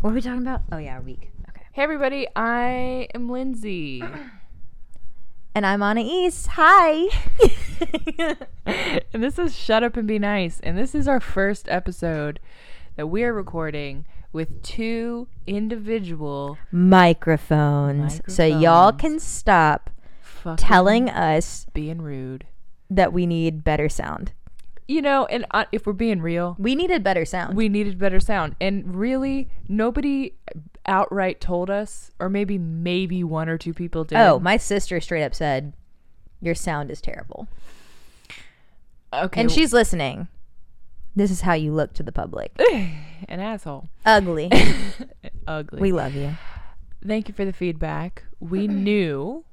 [0.00, 0.62] What are we talking about?
[0.72, 1.30] Oh yeah, our week.
[1.50, 1.62] Okay.
[1.72, 4.02] Hey everybody, I am Lindsay.
[5.54, 6.48] And I'm Anna East.
[6.52, 7.08] Hi.
[9.12, 10.60] and this is Shut Up and Be Nice.
[10.60, 12.38] And this is our first episode
[12.96, 18.20] that we are recording with two individual Microphones.
[18.28, 19.90] So y'all can stop
[20.22, 22.46] fucking telling us being rude.
[22.88, 24.32] that we need better sound.
[24.86, 27.56] You know, and uh, if we're being real, We needed better sound.
[27.56, 28.56] we needed better sound.
[28.60, 30.34] And really, nobody
[30.86, 34.18] outright told us, or maybe maybe one or two people did.
[34.18, 35.72] oh, my sister straight up said,
[36.40, 37.48] "Your sound is terrible,"
[39.12, 39.40] okay.
[39.40, 40.28] and she's listening.
[41.16, 42.52] This is how you look to the public.
[43.28, 43.88] an asshole.
[44.06, 44.50] Ugly.
[45.46, 45.80] Ugly.
[45.80, 46.36] we love you.
[47.06, 48.22] thank you for the feedback.
[48.38, 49.44] We knew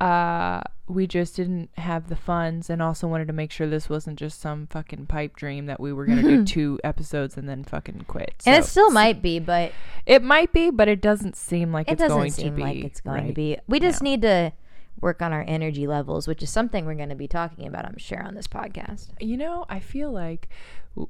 [0.00, 4.18] uh we just didn't have the funds and also wanted to make sure this wasn't
[4.18, 7.62] just some fucking pipe dream that we were going to do two episodes and then
[7.62, 8.34] fucking quit.
[8.44, 9.72] and it still might be, but
[10.04, 12.62] it might be, but it doesn't seem like it it's doesn't going seem to be.
[12.62, 13.56] like it's going to be.
[13.68, 14.10] We just now.
[14.10, 14.52] need to
[15.00, 17.96] work on our energy levels, which is something we're going to be talking about, I'm
[17.96, 19.10] sure, on this podcast.
[19.20, 20.48] You know, I feel like
[20.96, 21.08] w-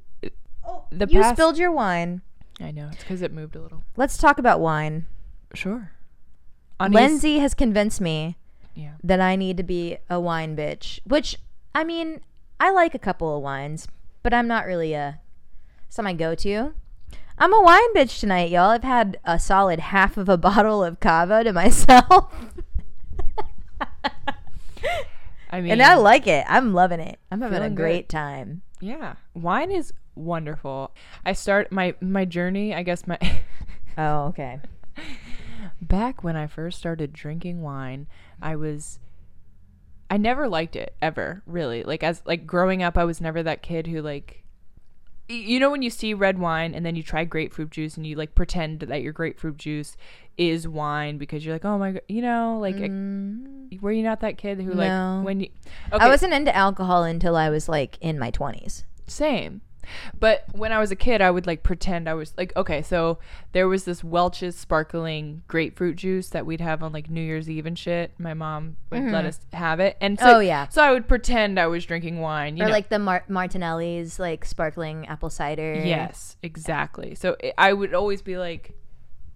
[0.67, 2.21] oh, the you past spilled your wine.
[2.61, 3.83] I know, it's cuz it moved a little.
[3.97, 5.07] Let's talk about wine.
[5.55, 5.93] Sure.
[6.79, 8.37] Anais- Lindsay has convinced me
[8.75, 8.93] Yeah.
[9.03, 11.37] that I need to be a wine bitch, which
[11.75, 12.21] I mean,
[12.59, 13.87] I like a couple of wines,
[14.23, 15.21] but I'm not really a
[15.87, 16.73] it's not my go-to.
[17.39, 18.71] I'm a wine bitch tonight, y'all.
[18.71, 22.33] I've had a solid half of a bottle of cava to myself.
[25.53, 26.45] I mean and I like it.
[26.49, 27.19] I'm loving it.
[27.31, 27.83] I'm having a Feeling good.
[27.83, 28.63] great time.
[28.81, 29.15] Yeah.
[29.35, 30.93] Wine is wonderful.
[31.25, 33.19] I start my my journey, I guess my
[33.99, 34.61] Oh, okay.
[35.81, 38.07] back when I first started drinking wine,
[38.41, 38.99] I was
[40.11, 41.83] I never liked it ever, really.
[41.85, 44.45] Like as like growing up, I was never that kid who like
[45.29, 48.17] you know when you see red wine and then you try grapefruit juice and you
[48.17, 49.97] like pretend that your grapefruit juice
[50.37, 54.21] is wine because you're like, "Oh my god, you know, like it- were you not
[54.21, 54.77] that kid who Mm.
[54.77, 55.17] No.
[55.19, 55.49] like when you
[55.93, 58.83] Okay, I wasn't into alcohol until I was like in my 20s.
[59.07, 59.61] Same.
[60.19, 63.19] But when I was a kid, I would like pretend I was like, okay, so
[63.53, 67.67] there was this Welch's sparkling grapefruit juice that we'd have on like New Year's Eve
[67.67, 68.13] and shit.
[68.19, 69.97] My mom would let us have it.
[70.01, 70.35] And so, Mm-hmm.
[70.37, 70.69] Oh, yeah.
[70.69, 72.57] So I would pretend I was drinking wine.
[72.57, 72.73] You or know?
[72.73, 75.75] like the Mar- Martinelli's like sparkling apple cider.
[75.75, 77.15] Yes, exactly.
[77.15, 78.75] So it, I would always be like,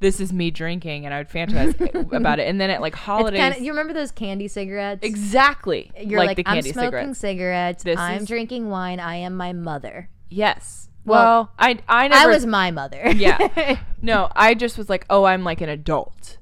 [0.00, 2.46] this is me drinking, and I would fantasize about it.
[2.48, 3.40] And then at like holidays.
[3.40, 5.00] kind of you remember those candy cigarettes?
[5.02, 5.90] exactly.
[5.98, 7.18] You're like, the I'm smoking cigarettes.
[7.20, 7.82] cigarettes.
[7.84, 9.00] This I'm is- drinking wine.
[9.00, 10.10] I am my mother.
[10.28, 10.88] Yes.
[11.04, 13.10] Well, Well, I I never I was my mother.
[13.14, 13.78] yeah.
[14.02, 16.36] No, I just was like, oh, I'm like an adult.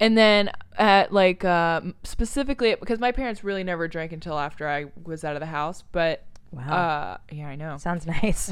[0.00, 4.86] And then at like uh, specifically because my parents really never drank until after I
[5.04, 6.72] was out of the house, but Wow.
[6.72, 7.76] uh yeah, I know.
[7.78, 8.50] Sounds nice.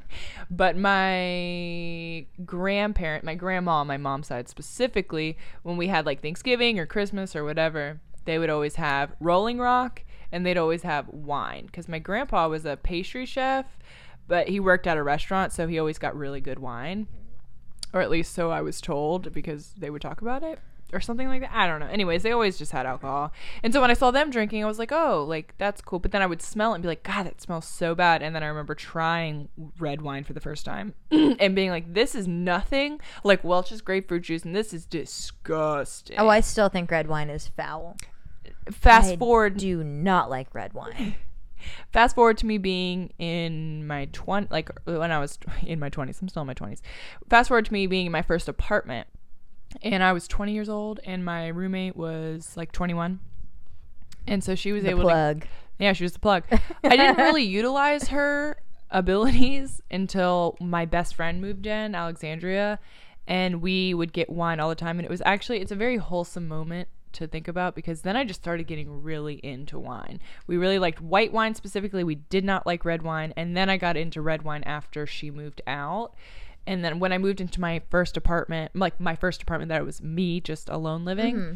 [0.50, 6.78] but my grandparent, my grandma on my mom's side specifically, when we had like Thanksgiving
[6.78, 11.66] or Christmas or whatever, they would always have Rolling Rock and they'd always have wine
[11.66, 13.78] because my grandpa was a pastry chef,
[14.28, 17.06] but he worked at a restaurant, so he always got really good wine,
[17.92, 20.58] or at least so I was told because they would talk about it
[20.92, 21.50] or something like that.
[21.52, 21.86] I don't know.
[21.86, 23.32] Anyways, they always just had alcohol.
[23.62, 26.12] And so when I saw them drinking, I was like, "Oh, like that's cool." But
[26.12, 28.42] then I would smell it and be like, "God, that smells so bad." And then
[28.42, 29.48] I remember trying
[29.78, 34.22] red wine for the first time and being like, "This is nothing like Welch's grapefruit
[34.22, 37.96] juice and this is disgusting." oh, I still think red wine is foul.
[38.70, 41.16] fast I forward do not like red wine.
[41.92, 46.20] fast forward to me being in my 20 like when i was in my 20s
[46.20, 46.80] i'm still in my 20s
[47.28, 49.06] fast forward to me being in my first apartment
[49.82, 53.18] and i was 20 years old and my roommate was like 21
[54.26, 55.42] and so she was The able plug.
[55.42, 56.44] to yeah she was the plug.
[56.82, 58.56] I didn't really utilize her
[58.90, 62.78] abilities until my best friend moved in alexandria
[63.26, 65.96] and we would get wine all the time and it was actually it's a very
[65.96, 70.20] wholesome moment to think about because then I just started getting really into wine.
[70.46, 72.04] We really liked white wine specifically.
[72.04, 73.32] We did not like red wine.
[73.36, 76.14] And then I got into red wine after she moved out.
[76.66, 79.84] And then when I moved into my first apartment, like my first apartment that it
[79.84, 81.54] was me just alone living, Mm-hmm.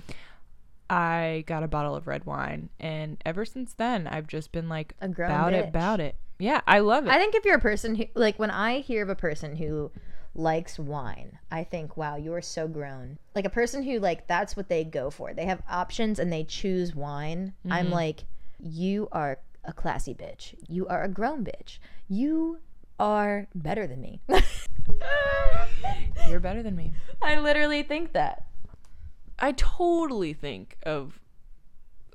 [0.92, 2.68] I got a bottle of red wine.
[2.80, 6.16] And ever since then, I've just been like, about it, about it.
[6.40, 7.10] Yeah, I love it.
[7.10, 9.92] I think if you're a person who like when I hear of a person who
[10.34, 13.18] likes wine, I think, wow, you're so grown.
[13.34, 15.34] Like a person who like that's what they go for.
[15.34, 17.54] They have options and they choose wine.
[17.68, 17.94] I'm mm-hmm.
[17.94, 18.24] like,
[18.58, 20.54] you are a classy bitch.
[20.68, 21.78] You are a grown bitch.
[22.08, 22.58] You
[22.98, 24.20] are better than me.
[26.28, 26.92] You're better than me.
[27.22, 28.46] I literally think that.
[29.38, 31.18] I totally think of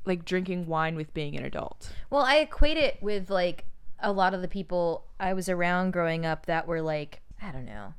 [0.06, 1.92] like drinking wine with being an adult.
[2.10, 3.66] Well, I equate it with like
[4.00, 7.66] a lot of the people I was around growing up that were like, I don't
[7.66, 7.94] know,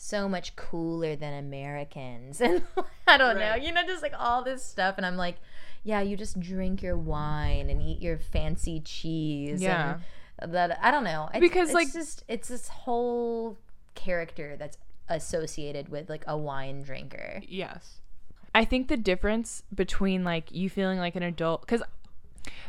[0.00, 2.40] so much cooler than Americans.
[2.50, 2.62] And
[3.06, 4.94] I don't know, you know, just like all this stuff.
[4.96, 5.36] And I'm like,
[5.82, 9.60] yeah, you just drink your wine and eat your fancy cheese.
[9.62, 9.98] Yeah.
[10.38, 11.28] And that, I don't know.
[11.34, 13.56] It's, Because, it's like- just, it's this whole
[13.94, 14.78] character that's
[15.08, 17.42] associated with like a wine drinker.
[17.48, 18.00] Yes.
[18.54, 21.82] I think the difference between like you feeling like an adult cuz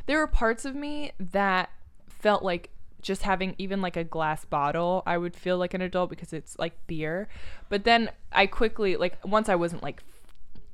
[0.08, 1.70] there were parts of me that
[2.08, 2.70] felt like
[3.02, 6.58] just having even like a glass bottle, I would feel like an adult because it's
[6.60, 7.28] like beer.
[7.70, 10.04] But then I quickly like once I wasn't like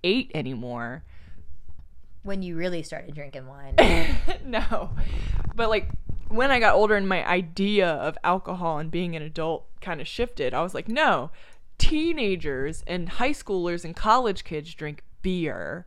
[0.04, 1.04] 8 anymore,
[2.24, 3.76] When you really started drinking wine.
[4.46, 4.92] no.
[5.56, 5.90] But like
[6.30, 10.08] when I got older and my idea of alcohol and being an adult kind of
[10.08, 11.30] shifted, I was like, no,
[11.78, 15.86] teenagers and high schoolers and college kids drink beer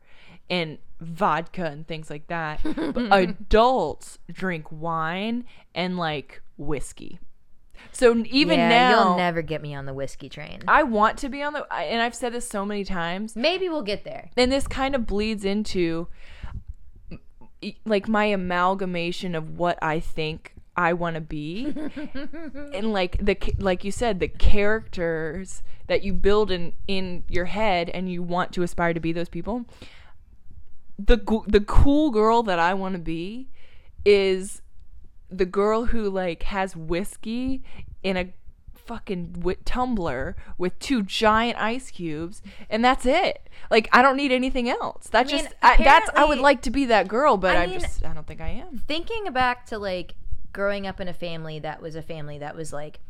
[0.50, 2.60] and vodka and things like that.
[2.94, 7.18] but adults drink wine and like whiskey.
[7.92, 10.62] So even yeah, now, you'll never get me on the whiskey train.
[10.66, 13.82] I want to be on the, and I've said this so many times Maybe we'll
[13.82, 14.30] get there.
[14.36, 16.08] and this kind of bleeds into
[17.84, 21.66] like my amalgamation of what I think I want to be
[22.72, 27.90] and like the like you said the characters that you build in in your head
[27.90, 29.64] and you want to aspire to be those people
[30.98, 33.48] the the cool girl that I want to be
[34.04, 34.62] is
[35.30, 37.62] the girl who like has whiskey
[38.02, 38.32] in a
[38.74, 43.48] fucking tumbler with two giant ice cubes and that's it.
[43.70, 45.08] Like i don't need anything else.
[45.08, 47.66] That mean, just I, that's i would like to be that girl but I i,
[47.66, 48.82] mean- just i don't think i am.
[48.88, 50.14] Thinking back to like
[50.52, 53.00] growing up in a family that was a family that was like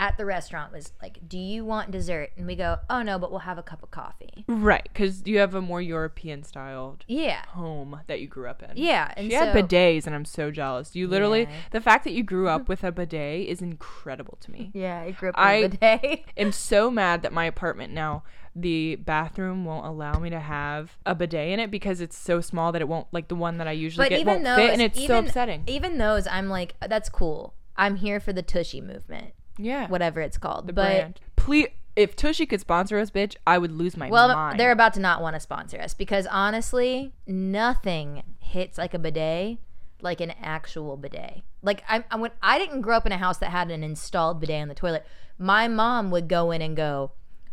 [0.00, 3.30] at the restaurant was like, "Do you want dessert?" And we go, "Oh no, but
[3.30, 7.42] we'll have a cup of coffee." right because you have a more european styled Yeah.
[7.48, 10.50] home that you grew up in Yeah, and she had so- bidets and i'm so
[10.50, 11.50] jealous you literally Yeah.
[11.72, 15.10] the fact that you grew up with a bidet is incredible to me Yeah, I
[15.12, 16.24] grew up I- in the day.
[16.36, 18.22] am so mad that my apartment now
[18.56, 22.72] the bathroom won't allow me to have a bidet in it because it's so small
[22.72, 24.70] that it won't like the one that I usually But get even won't those, fit
[24.72, 25.62] and it's even, so upsetting.
[25.66, 27.54] Even those, I'm like, that's cool.
[27.76, 29.88] I'm here for the Tushy movement, yeah.
[29.88, 30.66] whatever it's called.
[30.66, 31.20] the but brand.
[31.36, 34.60] Please if Tushy could sponsor us, bitch, I would lose my well, mind.
[34.60, 39.58] they're about to not want to sponsor us because honestly, nothing hits like a bidet
[40.02, 41.42] like an actual bidet.
[41.62, 44.40] Like I, I when I didn't grow up in a house that had an installed
[44.40, 45.06] bidet on the toilet.
[45.38, 47.12] My mom would go in and go,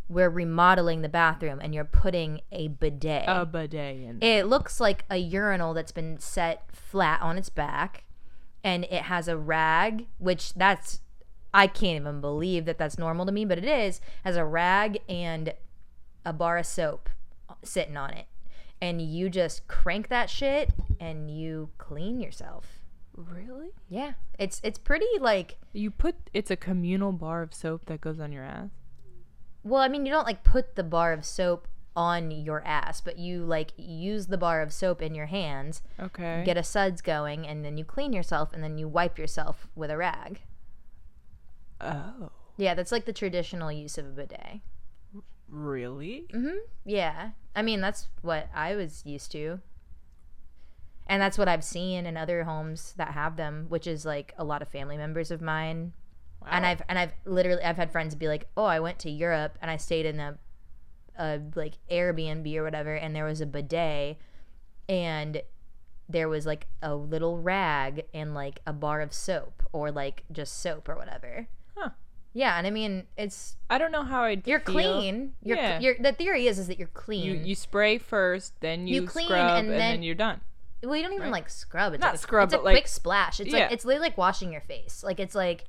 [0.09, 4.19] "We're remodeling the bathroom, and you're putting a bidet." a bidet in.
[4.21, 8.03] it looks like a urinal that's been set flat on its back,
[8.63, 11.01] and it has a rag, which that's
[11.57, 13.99] I can't even believe that that's normal to me, but it is.
[14.23, 15.53] Has a rag and
[16.25, 17.09] a bar of soap
[17.63, 18.27] sitting on it,
[18.79, 20.69] and you just crank that shit
[20.99, 22.79] and you clean yourself.
[23.15, 23.69] really?
[23.89, 25.57] Yeah, it's it's pretty like.
[25.73, 28.69] You put it's a communal bar of soap that goes on your ass.
[29.63, 33.17] Well, I mean, you don't like put the bar of soap on your ass, but
[33.17, 36.43] you like use the bar of soap in your hands, Okay.
[36.45, 39.89] get a suds going, and then you clean yourself, and then you wipe yourself with
[39.89, 40.41] a rag.
[41.81, 42.31] Oh.
[42.57, 44.61] Yeah, that's like the traditional use of a bidet.
[45.47, 46.27] Really?
[46.33, 46.57] Mm-hmm.
[46.85, 49.59] Yeah, I mean that's what I was used to,
[51.07, 54.43] and that's what I've seen in other homes that have them, which is like a
[54.43, 55.93] lot of family members of mine.
[56.41, 56.49] Wow.
[56.51, 59.57] And I've and I've literally I've had friends be like, "Oh, I went to Europe
[59.61, 60.37] and I stayed in a,
[61.17, 64.17] a like Airbnb or whatever, and there was a bidet,
[64.89, 65.41] and
[66.09, 70.61] there was like a little rag and like a bar of soap or like just
[70.61, 71.47] soap or whatever."
[72.37, 74.73] Yeah, and I mean it's I don't know how I'd you're feel.
[74.75, 75.33] clean.
[75.41, 75.79] You're, Yeah.
[75.79, 77.25] you're the theory is is that you're clean.
[77.25, 80.41] You you spray first, then you, You clean scrub, and and, then, then- you're done.
[80.83, 81.31] well, you don't even right.
[81.31, 81.93] like scrub.
[81.93, 83.39] It's Not like a, scrub, It's a like- quick splash.
[83.39, 83.61] It's Yeah.
[83.63, 85.03] like it's literally like washing your face.
[85.03, 85.65] Like it's like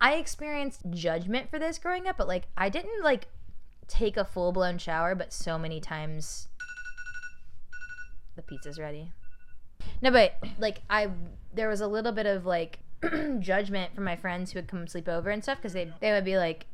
[0.00, 3.26] I experienced judgment for this growing up, but like I didn't like
[3.88, 6.46] take a full blown shower, but so many times
[8.36, 9.10] the pizza's ready.
[10.00, 11.10] No, but like I
[11.52, 12.78] there was a little bit of like
[13.40, 16.24] judgment from my friends who would come sleep over and stuff because they they would
[16.24, 16.66] be like,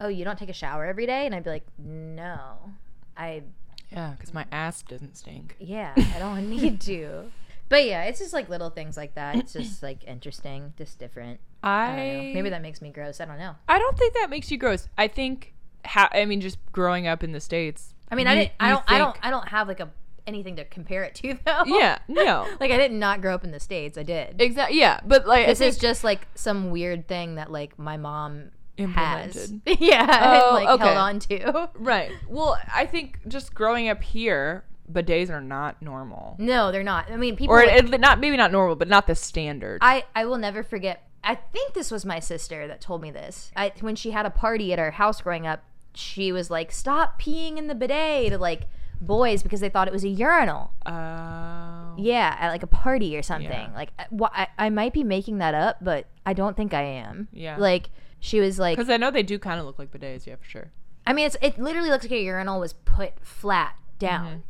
[0.00, 2.72] "Oh, you don't take a shower every day," and I'd be like, "No,
[3.16, 3.42] I
[3.90, 5.56] Yeah, because my ass doesn't stink.
[5.58, 7.30] yeah, I don't need to.
[7.68, 9.34] But yeah, it's just like little things like that.
[9.36, 11.40] It's just like interesting, just different.
[11.62, 12.22] I know.
[12.34, 13.18] Maybe that makes me gross.
[13.18, 13.54] I don't know.
[13.66, 14.88] I don't think that makes you gross.
[14.98, 15.54] I think
[15.86, 17.94] how I mean just growing up in the states.
[18.10, 18.52] I mean, I didn't.
[18.60, 18.84] I don't.
[18.88, 19.16] I don't.
[19.22, 19.88] I don't have like a
[20.26, 21.64] anything to compare it to though.
[21.66, 22.46] Yeah, no.
[22.60, 23.96] like I did not grow up in the states.
[23.98, 24.40] I did.
[24.40, 24.78] Exactly.
[24.78, 29.36] Yeah, but like this is just like some weird thing that like my mom has.
[29.36, 29.62] Implemented.
[29.80, 30.84] yeah, Oh, and, like oh, okay.
[30.84, 31.70] held on to.
[31.74, 32.10] right.
[32.28, 36.36] Well, I think just growing up here, bidets are not normal.
[36.38, 37.10] No, they're not.
[37.10, 37.54] I mean, people.
[37.54, 39.78] Or like- not maybe not normal, but not the standard.
[39.82, 41.06] I I will never forget.
[41.24, 43.52] I think this was my sister that told me this.
[43.54, 45.62] I when she had a party at our house growing up,
[45.94, 48.62] she was like, "Stop peeing in the bidet" to like
[49.06, 50.72] boys because they thought it was a urinal.
[50.86, 51.94] Oh.
[51.98, 53.50] Yeah, at like a party or something.
[53.50, 53.70] Yeah.
[53.74, 56.82] Like, uh, wh- I, I might be making that up, but I don't think I
[56.82, 57.28] am.
[57.32, 57.56] Yeah.
[57.56, 57.90] Like,
[58.20, 60.44] she was like, Because I know they do kind of look like bidets, yeah, for
[60.44, 60.70] sure.
[61.06, 64.44] I mean, it's it literally looks like a urinal was put flat down.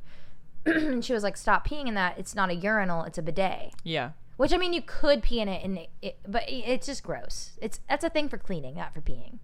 [0.66, 0.86] Mm-hmm.
[0.92, 2.18] and she was like, "Stop peeing in that.
[2.18, 3.04] It's not a urinal.
[3.04, 4.10] It's a bidet." Yeah.
[4.36, 7.58] Which I mean, you could pee in it, and it, it, but it's just gross.
[7.60, 9.38] It's that's a thing for cleaning, not for peeing.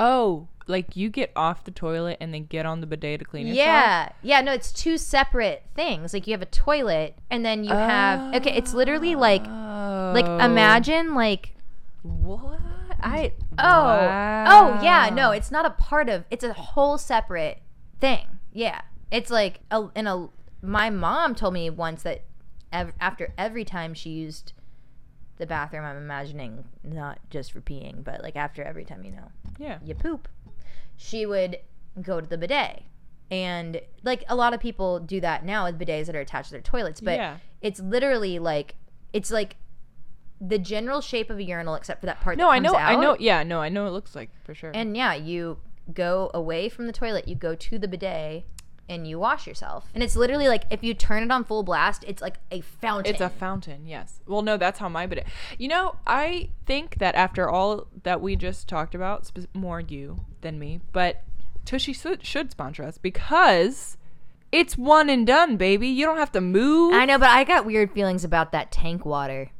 [0.00, 3.46] Oh, like you get off the toilet and then get on the bidet to clean
[3.46, 3.66] yourself?
[3.66, 4.40] Yeah, yeah.
[4.40, 6.12] No, it's two separate things.
[6.14, 8.52] Like you have a toilet, and then you have okay.
[8.56, 10.38] It's literally like like Oh.
[10.44, 11.54] imagine like
[12.02, 12.60] What?
[13.02, 13.32] I.
[13.58, 13.64] oh
[14.78, 15.10] oh yeah.
[15.12, 16.24] No, it's not a part of.
[16.30, 17.58] It's a whole separate
[18.00, 18.26] thing.
[18.52, 18.80] Yeah,
[19.10, 20.28] it's like a in a.
[20.62, 22.22] My mom told me once that
[22.72, 24.52] ev- after every time she used
[25.38, 29.30] the bathroom, I'm imagining not just for peeing, but like after every time you know
[29.60, 29.78] Yeah.
[29.84, 30.26] you poop,
[30.96, 31.58] she would
[32.00, 32.82] go to the bidet.
[33.30, 36.52] And like a lot of people do that now with bidets that are attached to
[36.54, 37.36] their toilets, but Yeah.
[37.60, 38.74] it's literally like
[39.12, 39.56] it's like
[40.40, 42.74] the general shape of a urinal except for that part No, that I know.
[42.74, 43.16] I know.
[43.20, 43.86] Yeah, no, I know.
[43.86, 44.70] It looks like for sure.
[44.74, 45.58] And yeah, you
[45.92, 48.44] go away from the toilet, you go to the bidet
[48.90, 49.88] and you wash yourself.
[49.94, 53.14] And it's literally like if you turn it on full blast, it's like a fountain.
[53.14, 54.20] It's a fountain, yes.
[54.26, 55.26] Well, no, that's how my bidet.
[55.58, 60.16] You know, I think that after all that we just talked about, spe- more you
[60.40, 61.22] than me, but
[61.64, 63.96] Tushy should, should sponsor us because
[64.50, 65.86] it's one and done, baby.
[65.86, 66.92] You don't have to move.
[66.92, 69.52] I know, but I got weird feelings about that tank water.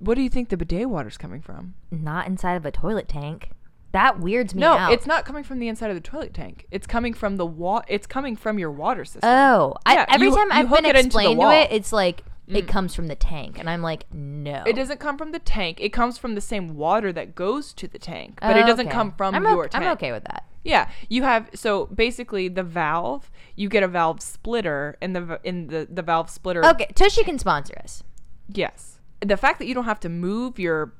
[0.00, 1.74] What do you think the bidet water's coming from?
[1.92, 3.50] Not inside of a toilet tank.
[3.94, 4.92] That weirds me No, out.
[4.92, 6.66] it's not coming from the inside of the toilet tank.
[6.72, 9.20] It's coming from the wa- It's coming from your water system.
[9.24, 11.38] Oh, Yeah, I, every you- time you I've hook been it into the explained to
[11.38, 11.52] wall.
[11.52, 11.64] Mm.
[11.64, 14.64] it, it's like it comes from the tank, and I'm like, no.
[14.66, 15.78] It doesn't come from the tank.
[15.80, 18.94] It comes from the same water that goes to the tank, but it doesn't Okay.
[18.94, 19.82] come from I'm your o- tank.
[19.84, 20.44] I'm okay with that.
[20.64, 23.30] Yeah, you have so basically the valve.
[23.54, 26.64] You get a valve splitter, and the v- in the the valve splitter.
[26.66, 28.02] Okay, Tushy can sponsor us.
[28.48, 30.92] Yes, the fact that you don't have to move your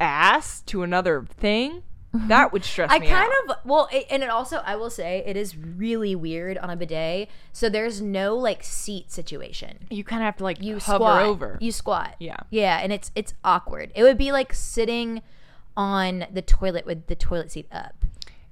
[0.00, 1.82] ass to another thing
[2.14, 2.28] Mm-hmm.
[2.28, 3.02] that would stress me out.
[3.02, 3.50] I me kind out.
[3.50, 6.76] of well, it, and it also I will say it is really weird on a
[6.76, 7.28] bidet.
[7.52, 9.86] So there's no like seat situation.
[9.90, 11.58] You kind of have to like You hover squat over.
[11.60, 12.16] You squat.
[12.18, 12.38] Yeah.
[12.48, 13.92] Yeah, and it's it's awkward.
[13.94, 15.20] It would be like sitting
[15.76, 17.94] on the toilet with the toilet seat up.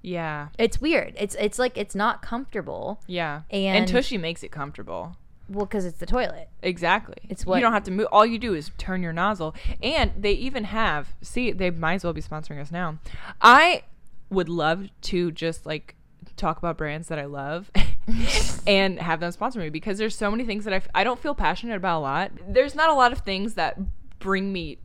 [0.02, 1.14] yeah, It's weird.
[1.18, 3.00] It's it's like it's not comfortable.
[3.06, 3.42] yeah.
[3.50, 5.16] And- and Tushy makes it comfortable.
[5.48, 6.48] Well, because it's the toilet.
[6.62, 7.16] Exactly.
[7.28, 8.08] It's what- you don't have to move.
[8.10, 11.14] All you do is turn your nozzle, and they even have.
[11.22, 12.98] See, they might as well be sponsoring us now.
[13.40, 13.82] I
[14.30, 15.94] would love to just like
[16.36, 17.70] talk about brands that I love
[18.66, 21.20] and have them sponsor me because there's so many things that I, f- I don't
[21.20, 22.32] feel passionate about a lot.
[22.48, 23.78] There's not a lot of things that
[24.18, 24.78] bring me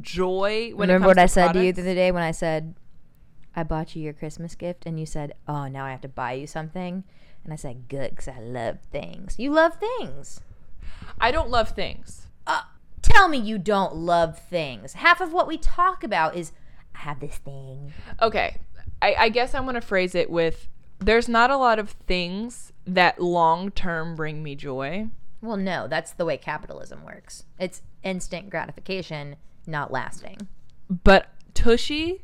[0.00, 1.76] joy when Remember it comes what I said to you products.
[1.76, 2.74] the other day when I said
[3.54, 6.32] I bought you your Christmas gift, and you said, "Oh, now I have to buy
[6.32, 7.04] you something."
[7.44, 9.36] And I said, "Good, because I love things.
[9.38, 10.40] You love things."
[11.20, 12.26] I don't love things.
[12.46, 12.62] Uh,
[13.02, 14.94] tell me you don't love things.
[14.94, 16.52] Half of what we talk about is
[16.94, 17.92] I have this thing.
[18.20, 18.58] Okay.
[19.02, 22.72] I, I guess I'm going to phrase it with there's not a lot of things
[22.86, 25.08] that long term bring me joy.
[25.42, 27.44] Well, no, that's the way capitalism works.
[27.58, 29.36] It's instant gratification,
[29.66, 30.48] not lasting.
[30.88, 32.22] but Tushy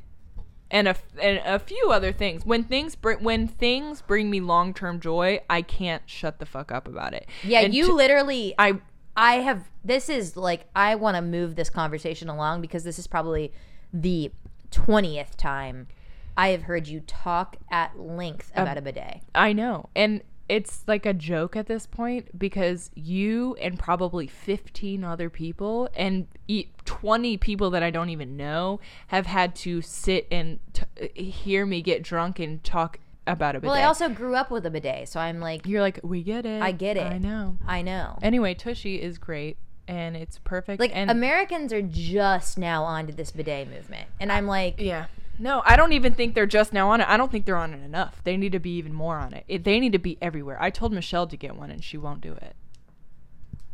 [0.70, 2.44] and a and a few other things.
[2.44, 6.70] When things bring when things bring me long term joy, I can't shut the fuck
[6.72, 7.26] up about it.
[7.42, 8.54] Yeah, And you Tu- literally.
[8.58, 8.80] I
[9.16, 9.68] I have.
[9.84, 13.52] This is like I want to move this conversation along because this is probably
[13.92, 14.30] the
[14.70, 15.88] twentieth time
[16.36, 19.22] I have heard you talk at length um, about a bidet.
[19.34, 25.04] I know, and it's like a joke at this point because you and probably 15
[25.04, 30.26] other people and e- 20 people that I don't even know have had to sit
[30.30, 33.70] and t- hear me get drunk and talk about a bidet.
[33.72, 36.44] Well, I also grew up with a bidet, so I'm like, You're like, we get
[36.44, 36.60] it.
[36.60, 37.06] I get it.
[37.06, 37.56] I know.
[37.66, 38.18] I know.
[38.20, 40.80] Anyway, Tushy is great and it's perfect.
[40.80, 45.06] Like and Americans are just now onto this bidet movement, and I'm like, Yeah.
[45.40, 47.08] No, I don't even think they're just now on it.
[47.08, 48.22] I don't think they're on it enough.
[48.24, 49.44] They need to be even more on it.
[49.48, 49.64] it.
[49.64, 50.58] They need to be everywhere.
[50.60, 52.54] I told Michelle to get one and she won't do it.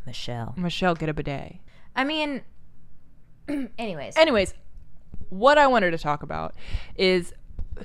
[0.07, 0.55] Michelle.
[0.57, 1.57] Michelle, get a bidet.
[1.97, 2.43] I mean,
[3.79, 4.55] anyways, Anyways,
[5.29, 6.55] what I wanted to talk about
[6.95, 7.35] is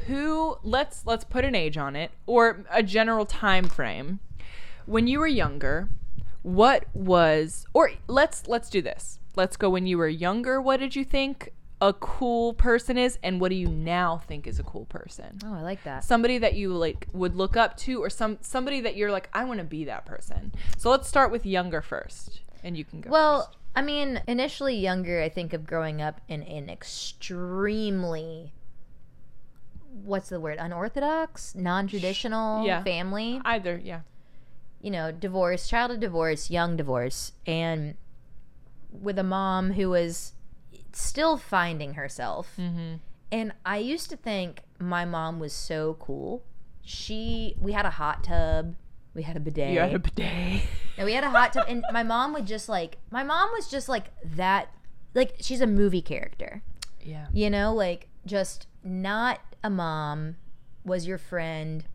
[0.06, 4.20] who let's let's put an age on it or a general time frame
[4.86, 5.90] when you were younger,
[6.44, 9.20] what was or let's let's do this.
[9.36, 13.42] Let's go when you were younger, what did you think a cool person is and
[13.42, 15.40] what do you now think is a cool person?
[15.44, 16.04] Oh, I like that.
[16.04, 19.44] Somebody that you like would look up to or some somebody that you're like I
[19.46, 20.52] want to be that person.
[20.78, 23.10] So let's start with younger first and you can go.
[23.10, 23.58] Well, first.
[23.76, 28.54] I mean, initially younger, I think of growing up in an extremely
[30.04, 30.58] what's the word?
[30.60, 32.82] Unorthodox, non-traditional Yeah.
[32.84, 33.42] family.
[33.44, 34.02] either, yeah.
[34.82, 37.96] You know, divorce, child of divorce, young divorce, and
[38.92, 40.34] with a mom who was
[41.00, 42.54] still finding herself.
[42.58, 43.00] Mhm.
[43.32, 46.44] And I used to think my mom was so cool.
[46.84, 48.76] She, we had a hot tub,
[49.14, 49.74] we had a bidet.
[49.74, 50.62] You had a bidet.
[50.98, 53.68] No, we had a hot tub, and my mom would just like my mom was
[53.70, 54.70] just like that.
[55.16, 56.62] Like she's a movie character,
[57.02, 57.28] yeah.
[57.34, 60.36] you know, like just not a mom,
[60.86, 61.86] was your friend.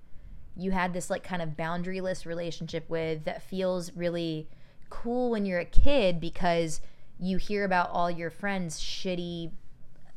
[0.57, 4.49] You had this like kind of boundaryless relationship with that feels really
[4.89, 6.81] cool when you're a kid because
[7.19, 9.51] you hear about all your friends' shitty,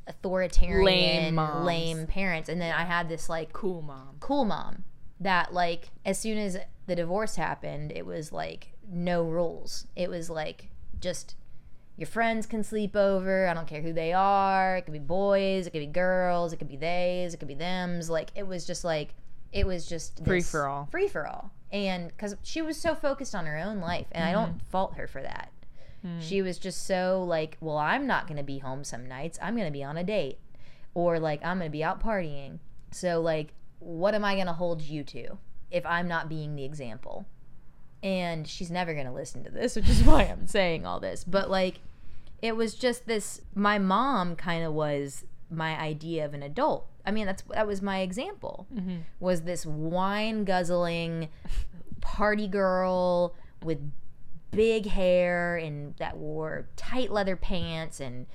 [0.08, 1.66] authoritarian, Lame moms.
[1.66, 4.18] lame parents, and then I had this like Cool mom.
[4.20, 4.84] cool mom
[5.22, 9.86] that like as soon as the divorce happened it was like no rules.
[9.96, 11.36] It was like just
[11.98, 13.46] your friends can sleep over.
[13.48, 14.78] I don't care who they are.
[14.78, 15.68] It could be boys.
[15.68, 16.54] It could be girls.
[16.54, 17.34] It could be theys.
[17.34, 18.10] It could be thems.
[18.10, 19.14] Like it was just like
[19.52, 20.88] it was just Free for all.
[20.92, 24.32] free for all and because she was so focused on her own life and i
[24.32, 24.70] don't Mm-hmm.
[24.72, 25.50] fault her for that
[26.02, 26.20] Hmm.
[26.20, 29.38] she was just so like well i'm not going to be home some nights.
[29.42, 30.40] I'm going to be on a date.
[30.94, 32.60] Or like i'm going to be out partying.
[32.92, 35.38] So like what am i going to hold you to
[35.72, 37.26] if i'm not being the example?
[38.02, 41.24] And she's never going to listen to this which is why i'm saying all this.
[41.24, 41.80] But like
[42.42, 46.88] it was just this my mom kind of was my idea of an adult.
[47.06, 48.68] I mean that's that was my example.
[48.74, 48.98] Mm-hmm.
[49.20, 51.30] was this wine guzzling
[52.02, 53.80] party girl with
[54.52, 58.26] big hair and that wore tight leather pants and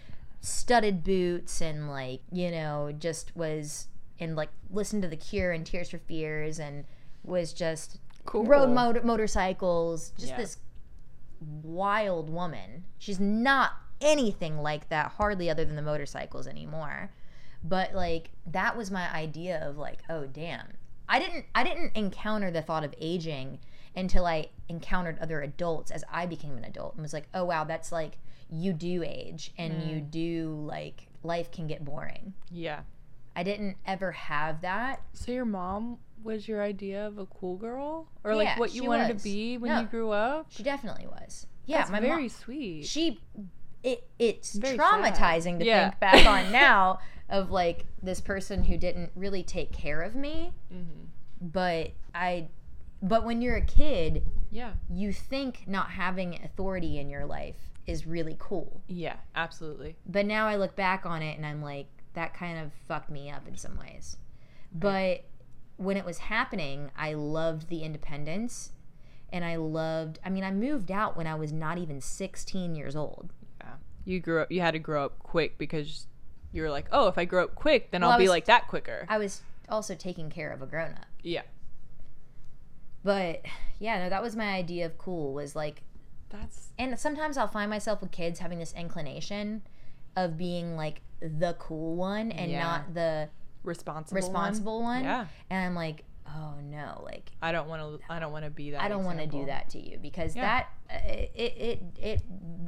[0.40, 3.88] studded boots and like you know just was
[4.20, 6.84] and like listened to the cure and tears for fears and
[7.24, 8.44] was just Cool.
[8.44, 10.36] rode motor- motorcycles just Yeah.
[10.36, 10.58] this
[11.62, 17.10] wild woman she's not anything like that hardly other than the motorcycles anymore
[17.62, 20.66] but like that was my idea of like oh damn
[21.08, 23.58] i didn't i didn't encounter the thought of aging
[23.96, 27.64] until i encountered other adults as i became an adult and was like oh wow
[27.64, 28.18] that's like
[28.50, 32.80] you do age and you do like life can get boring Yeah.
[33.34, 38.06] i didn't ever have that So your mom was your idea of a cool girl,
[38.24, 39.22] or Yeah, like what you wanted was.
[39.22, 39.80] to be when No.
[39.82, 40.46] you grew up?
[40.48, 42.84] she definitely was yeah That's my very mom sweet.
[42.86, 43.20] she
[43.82, 45.58] it it's Very traumatizing sad.
[45.60, 45.90] to Yeah.
[45.90, 50.52] think back on now of like this person who didn't really take care of me
[50.70, 51.04] hmm
[51.40, 52.48] but i
[53.08, 54.72] but when you're a kid Yeah.
[54.90, 59.16] you think not having authority in your life is really cool Yeah.
[59.34, 59.96] Absolutely.
[60.06, 63.30] but now i look back on it and i'm like that kind of fucked me
[63.30, 64.16] up in some ways
[64.72, 65.24] but
[65.76, 68.72] when it was happening i loved the independence
[69.32, 72.96] and i loved i mean i moved out when i was not even 16 years
[72.96, 73.74] old Yeah.
[74.04, 74.52] You grew up.
[74.52, 76.06] You had to grow up quick because
[76.52, 78.44] you were like, oh, if I grow up quick, then Well, I'll I be like
[78.44, 79.06] that quicker.
[79.08, 81.06] I was also taking care of a grown up.
[81.22, 81.42] yeah.
[83.04, 83.42] But
[83.78, 85.82] yeah, no, that was my idea of cool was like
[86.30, 89.62] That's and sometimes I'll find myself with kids having this inclination
[90.16, 92.62] of being like the cool one and Yeah.
[92.64, 93.28] not the
[93.62, 94.16] responsible.
[94.16, 95.04] responsible one.
[95.04, 95.26] Yeah.
[95.50, 98.12] And I'm like, "Oh no, like I don't want to.
[98.12, 98.82] I don't want to be that.
[98.82, 100.42] I don't want to do that to you because Yeah.
[100.42, 102.22] that uh, it, it it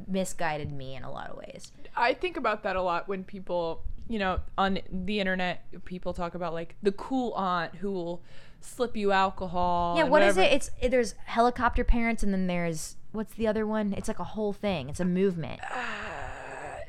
[0.07, 1.71] misguided me in a lot of ways.
[1.95, 6.35] I think about that a lot when people, you know, on the internet, people talk
[6.35, 8.23] about like the cool aunt who will
[8.61, 9.95] slip you alcohol.
[9.97, 10.53] Yeah, what is whatever.
[10.53, 10.55] it?
[10.55, 13.93] It's it, there's helicopter parents and then there's what's the other one?
[13.93, 14.89] It's like a whole thing.
[14.89, 15.61] It's a movement.
[15.63, 15.77] Uh,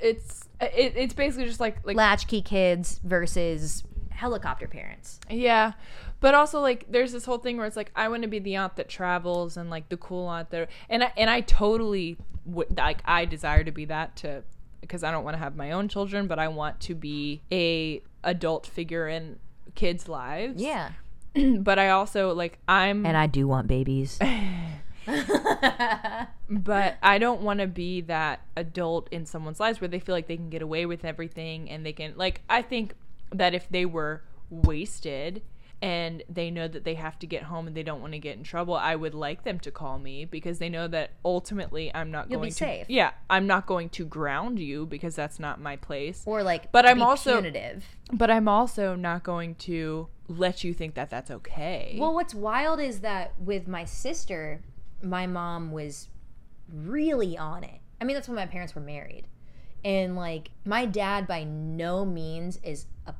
[0.01, 5.21] it's it, it's basically just like like Latchkey kids versus helicopter parents.
[5.31, 5.73] Yeah.
[6.21, 8.57] But also like there's this whole thing where it's like I want to be the
[8.57, 12.77] aunt that travels and like the cool aunt there and I and I totally would
[12.77, 14.43] like I desire to be that to
[14.81, 18.03] because I don't want to have my own children but I want to be a
[18.25, 19.39] adult figure in
[19.75, 20.61] kids' lives.
[20.61, 20.91] Yeah.
[21.61, 24.19] but I also like I'm And I do want babies.
[26.51, 30.29] but I don't want to be that adult in someone's lives where they feel like
[30.29, 32.95] they can get away with everything and they can like I think
[33.33, 35.43] that if they were wasted
[35.81, 38.37] and they know that they have to get home and they don't want to get
[38.37, 42.11] in trouble, I would like them to call me because they know that ultimately I'm
[42.11, 42.87] not You'll be going to safe.
[42.89, 46.25] Yeah, I'm not going to ground you because that's not my place.
[46.27, 47.85] or like But I'm also- punitive.
[48.13, 51.97] But I'm also not going to let you think that that's okay.
[51.99, 54.61] Well, what's wild is that with my sister,
[55.03, 56.09] my mom was
[56.73, 57.81] really on it.
[58.01, 59.27] I mean, that's when my parents were married.
[59.85, 63.15] And like my dad by no means is a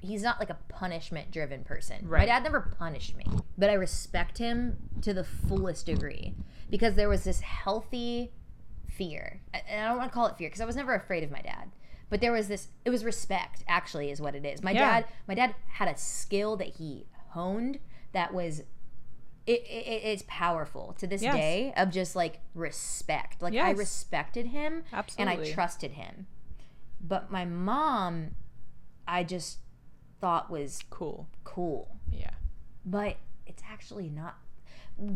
[0.00, 1.98] he's not like a punishment driven person.
[2.04, 2.26] My Right.
[2.26, 3.24] dad never punished me,
[3.56, 6.34] but I respect him to the fullest degree
[6.70, 8.32] because there was this healthy
[8.88, 9.40] fear.
[9.54, 11.40] And I don't want to call it fear because I was never afraid of my
[11.40, 11.70] dad.
[12.12, 14.62] But there was this it was respect actually is what it is.
[14.62, 15.00] My Yeah.
[15.00, 17.78] dad my dad had a skill that he honed
[18.12, 18.60] that was
[19.46, 21.34] it, it, it's powerful to this Yes.
[21.34, 23.40] day of just like respect.
[23.40, 24.84] Like I respected him
[25.16, 26.26] and I trusted him.
[27.00, 28.34] But my mom,
[29.08, 29.60] I just
[30.20, 31.28] thought was Cool.
[31.44, 31.96] cool.
[32.10, 32.32] Yeah.
[32.84, 34.36] But it's actually not.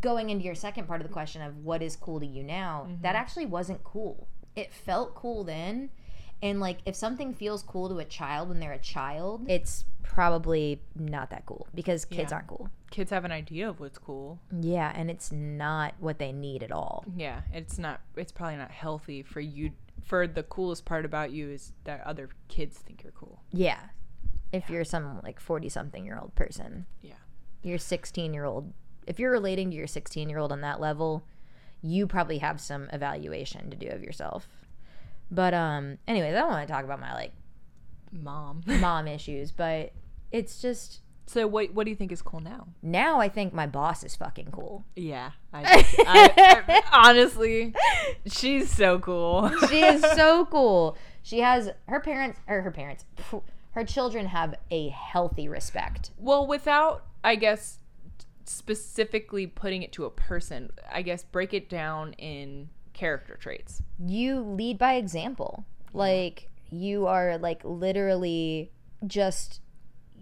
[0.00, 2.86] Going into your second part of the question of what is cool to you now,
[3.02, 3.16] that mm-hmm.
[3.16, 4.28] actually wasn't cool.
[4.56, 5.90] It felt cool then.
[6.46, 10.80] And like if something feels cool to a child when they're a child, it's probably
[10.94, 12.36] not that cool because kids Yeah.
[12.36, 12.68] aren't cool.
[12.90, 14.38] Kids have an idea of what's cool.
[14.60, 17.04] Yeah, and it's not what they need at all.
[17.16, 18.00] Yeah, it's not.
[18.14, 19.72] It's probably not healthy for you.
[20.04, 23.42] For the coolest part about you is that other kids think you're cool.
[23.50, 23.80] Yeah.
[24.52, 26.86] If you're some like 40 something year old person.
[27.02, 27.14] Yeah.
[27.62, 28.72] Your 16 year old.
[29.06, 31.24] If you're relating to your 16 year old on that level,
[31.82, 34.48] you probably have some evaluation to do of yourself.
[35.30, 37.32] But um anyways, I don't want to talk about my like
[38.12, 38.62] Mom.
[38.80, 39.92] mom issues, but
[40.30, 41.74] it's just so what?
[41.74, 42.68] What do you think is cool now?
[42.82, 44.84] now I think my boss is fucking cool.
[44.94, 45.32] Yeah.
[45.52, 47.74] I, I, I honestly,
[48.26, 49.50] she's so cool.
[49.68, 50.96] She is so cool.
[51.22, 53.04] She has her parents or her parents
[53.72, 56.10] her children have a healthy respect.
[56.16, 57.78] Well, without, I guess,
[58.46, 63.82] specifically putting it to a person, I guess break it down in character traits.
[63.98, 65.64] you lead by example.
[65.92, 68.72] Like you are like literally
[69.06, 69.60] just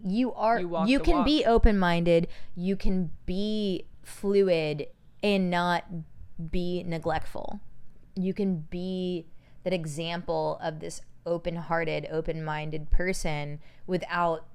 [0.05, 4.89] you are You you, walk can be open-minded, you can be fluid
[5.23, 5.85] and not
[6.51, 7.61] be neglectful.
[8.15, 9.27] You can be
[9.63, 14.47] that example of this open-hearted, open-minded person without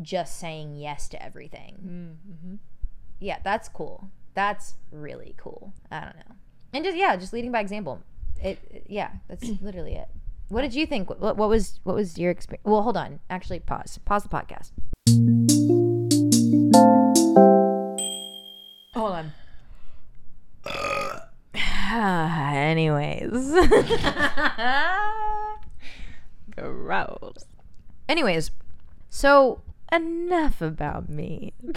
[0.00, 2.18] just saying yes to everything.
[2.24, 2.54] Mm-hmm.
[3.18, 4.10] Yeah, that's cool.
[4.34, 5.74] That's really cool.
[5.90, 6.36] I don't know.
[6.72, 8.00] And just yeah, just leading by example.
[8.42, 10.08] It, it- yeah, that's literally it.
[10.48, 11.08] What did you think?
[11.08, 12.64] What, what was what was your experience?
[12.64, 13.20] Well, hold on.
[13.30, 13.98] Actually, pause.
[14.04, 14.70] Pause the podcast.
[18.94, 19.32] Hold on.
[22.54, 23.32] Anyways.
[26.56, 27.44] Gross.
[28.08, 28.50] Anyways,
[29.08, 31.52] so enough about me.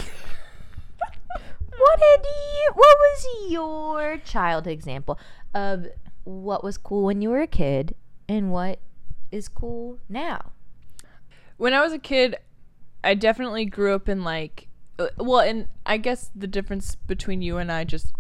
[1.78, 5.20] what did you what was your childhood example
[5.54, 5.88] of
[6.24, 7.96] what was cool when you were a kid
[8.28, 8.80] and what
[9.32, 10.52] is cool now?
[11.58, 12.36] When I was a kid,
[13.04, 14.68] I definitely grew up in like,
[15.00, 18.14] uh, well, and I guess the difference between you and I just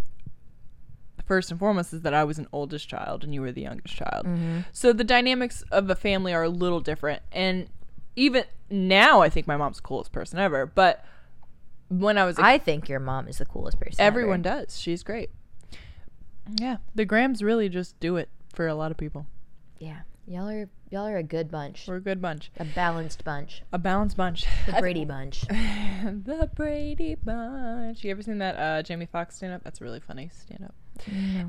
[1.25, 3.95] first and foremost is that I was an oldest child and you were the youngest
[3.95, 4.27] child.
[4.71, 7.23] So the dynamics of a family are a little different.
[7.31, 7.67] And
[8.15, 10.67] even now, I think my mom's the coolest person ever.
[10.67, 11.03] But
[11.89, 13.95] when I was a I think your mom is the coolest person.
[13.99, 14.63] Everyone ever.
[14.65, 14.79] does.
[14.79, 15.29] She's great.
[16.59, 19.25] Yeah, the Grams really just do it for a lot of people.
[19.79, 20.01] Yeah.
[20.27, 21.85] Y'all are y'all are a good bunch.
[21.87, 23.61] We're a good bunch, A balanced bunch.
[23.71, 24.45] a balanced bunch.
[24.65, 25.41] The Brady bunch.
[25.47, 28.03] the Brady Bunch.
[28.03, 29.63] You ever seen that uh, Jamie Foxx stand up?
[29.63, 30.73] That's really funny stand up.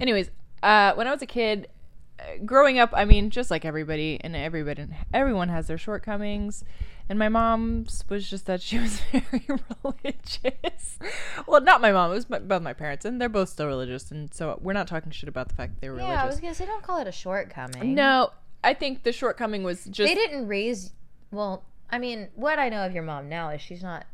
[0.00, 0.30] Anyways,
[0.62, 1.68] uh, when I was a kid,
[2.18, 6.62] uh, growing up, I mean, just like everybody, and everybody, everyone has their shortcomings.
[7.08, 9.46] And my mom's was just that she was very
[9.84, 10.98] religious.
[11.46, 14.10] well, not my mom; it was my, both my parents, and they're both still religious.
[14.10, 16.14] And so we're not talking shit about the fact that they were religious.
[16.14, 17.94] Yeah, I was gonna say don't call it a shortcoming.
[17.94, 18.30] No,
[18.64, 20.92] I think the shortcoming was just they didn't raise.
[21.30, 24.06] Well, I mean, what I know of your mom now is she's not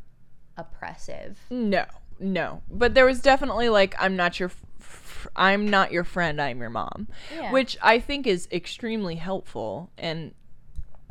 [0.57, 1.39] oppressive.
[1.49, 1.85] No,
[2.19, 2.61] no.
[2.69, 6.69] But there was definitely like I'm not your f- I'm not your friend, I'm your
[6.69, 7.07] mom.
[7.33, 7.51] Yeah.
[7.51, 10.33] Which I think is extremely helpful and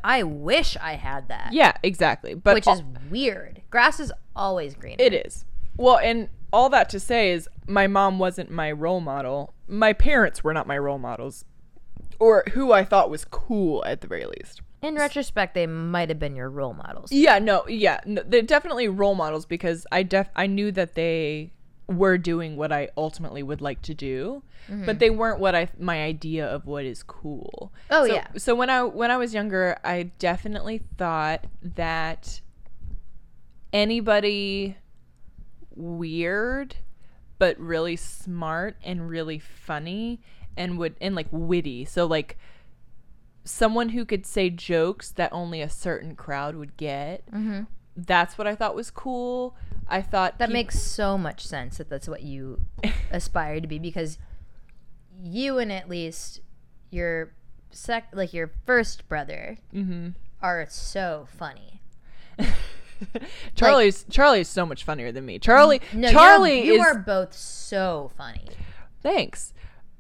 [0.05, 1.53] I wish I had that.
[1.53, 2.35] yeah, exactly.
[2.35, 3.62] But which is weird.
[3.71, 4.97] Grass is always green.
[4.99, 5.45] it is.
[5.77, 9.55] Well, and all that to say is my mom wasn't my role model.
[9.67, 11.45] My parents were not my role models
[12.19, 14.61] or who I thought was cool at the very least.
[14.81, 17.11] In retrospect, they might have been your role models.
[17.11, 21.53] Yeah, no, yeah, no, they're definitely role models because I def I knew that they
[21.99, 24.43] were doing what I ultimately would like to do,
[24.87, 27.73] but they weren't what I my idea of what is cool.
[27.91, 28.27] Oh, So- yeah.
[28.37, 32.41] So when I when I was younger, I definitely thought that
[33.73, 34.77] anybody
[35.75, 36.77] weird
[37.39, 40.21] but really smart and really funny
[40.57, 41.85] and would and like witty.
[41.85, 42.39] So like
[43.45, 47.27] someone who could say jokes that only a certain crowd would get.
[47.33, 47.63] Mm-hmm.
[47.97, 49.57] That's what I thought was cool.
[49.88, 52.61] I thought That peop- makes so much sense that that's what you
[53.11, 54.18] aspire to be because
[55.23, 56.40] you and at least
[56.90, 57.33] your
[57.71, 60.14] sec like your first brother Mhm.
[60.40, 61.81] are so funny.
[63.57, 65.38] Charlie's Charlie's so much funnier than me.
[65.38, 68.47] Charlie No, Charlie you are both so funny.
[69.03, 69.53] thanks.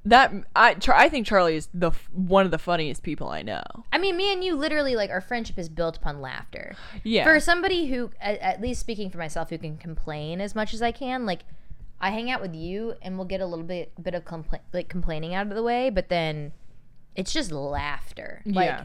[0.04, 3.62] That I I think Charlie is the f- one of the funniest people I know.
[3.92, 6.74] I mean, me and you literally like our friendship is built upon laughter.
[7.04, 7.22] Yeah.
[7.24, 10.82] For somebody who, at, at least speaking for myself, who can complain as much as
[10.82, 11.44] I can, like
[12.00, 14.88] I hang out with you and we'll get a little bit bit of compla- like
[14.88, 16.50] complaining out of the way, but then
[17.14, 18.42] it's just laughter.
[18.44, 18.84] Like Yeah.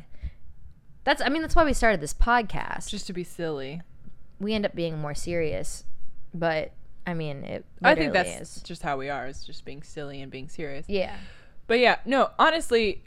[1.03, 2.89] that's I mean that's why we started this podcast.
[2.89, 3.81] just to be silly.
[4.39, 5.83] we end up being more serious,
[6.31, 6.73] but
[7.07, 7.65] I mean it.
[7.81, 8.63] I think that's is.
[8.63, 9.27] just how we are.
[9.27, 10.85] Is just being silly and being serious.
[10.89, 11.15] yeah.
[11.65, 13.03] But yeah, no, honestly,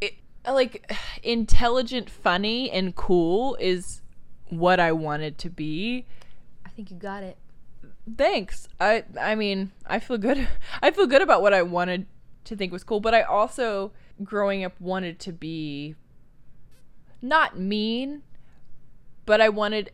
[0.00, 0.14] it,
[0.46, 0.90] like
[1.22, 4.00] intelligent, funny, and cool is
[4.48, 6.06] what I wanted to be.
[6.64, 7.36] I think you got it.
[8.16, 8.68] Thanks.
[8.80, 10.48] I I mean, I feel good.
[10.82, 12.06] I feel good about what I wanted
[12.44, 13.92] to think was cool, but I also
[14.24, 15.94] growing up wanted to be
[17.20, 18.22] not mean,
[19.26, 19.90] but I wanted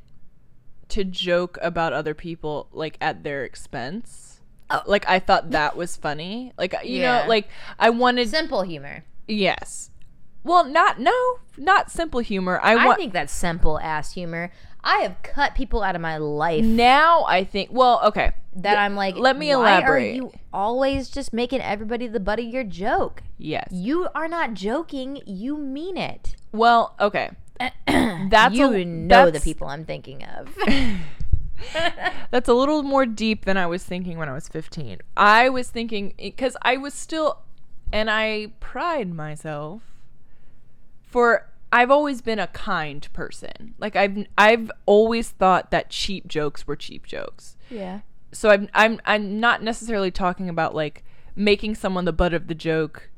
[0.93, 4.41] to joke about other people like at their expense.
[4.71, 4.83] Oh.
[4.87, 6.53] Like I thought that was funny.
[6.57, 7.23] Like you Yeah.
[7.23, 9.05] know, like I wanted Simple humor.
[9.29, 9.91] yes.
[10.45, 11.13] Well, not no,
[11.57, 12.59] not simple humor.
[12.63, 14.51] I I want think that's simple ass humor.
[14.83, 18.33] I have cut people out of my life now I think well, okay.
[18.57, 22.41] that I'm like, let me why elaborate." Are you always just making everybody the butt
[22.41, 23.23] of your joke?
[23.39, 23.69] Yes.
[23.71, 25.21] You are not joking.
[25.27, 26.35] You mean it.
[26.51, 27.31] Well, okay.
[27.87, 30.57] That's you a- know the people I'm thinking of.
[32.31, 34.99] That's a little more deep than I was thinking when I was 15.
[35.17, 37.39] I was thinking eh, because I was still,
[37.93, 39.83] and I pride myself
[41.03, 43.75] for I've always been a kind person.
[43.79, 47.57] Like I've I've always thought that cheap jokes were cheap jokes.
[47.71, 48.01] yeah.
[48.33, 51.05] So I'm I'm I'm not necessarily talking about like
[51.37, 53.11] making someone the butt of the joke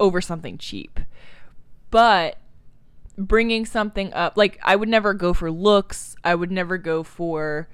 [0.00, 1.00] over something cheap,
[1.90, 2.38] but
[3.18, 6.16] bringing something up like I would never go for looks.
[6.24, 7.68] I would never go for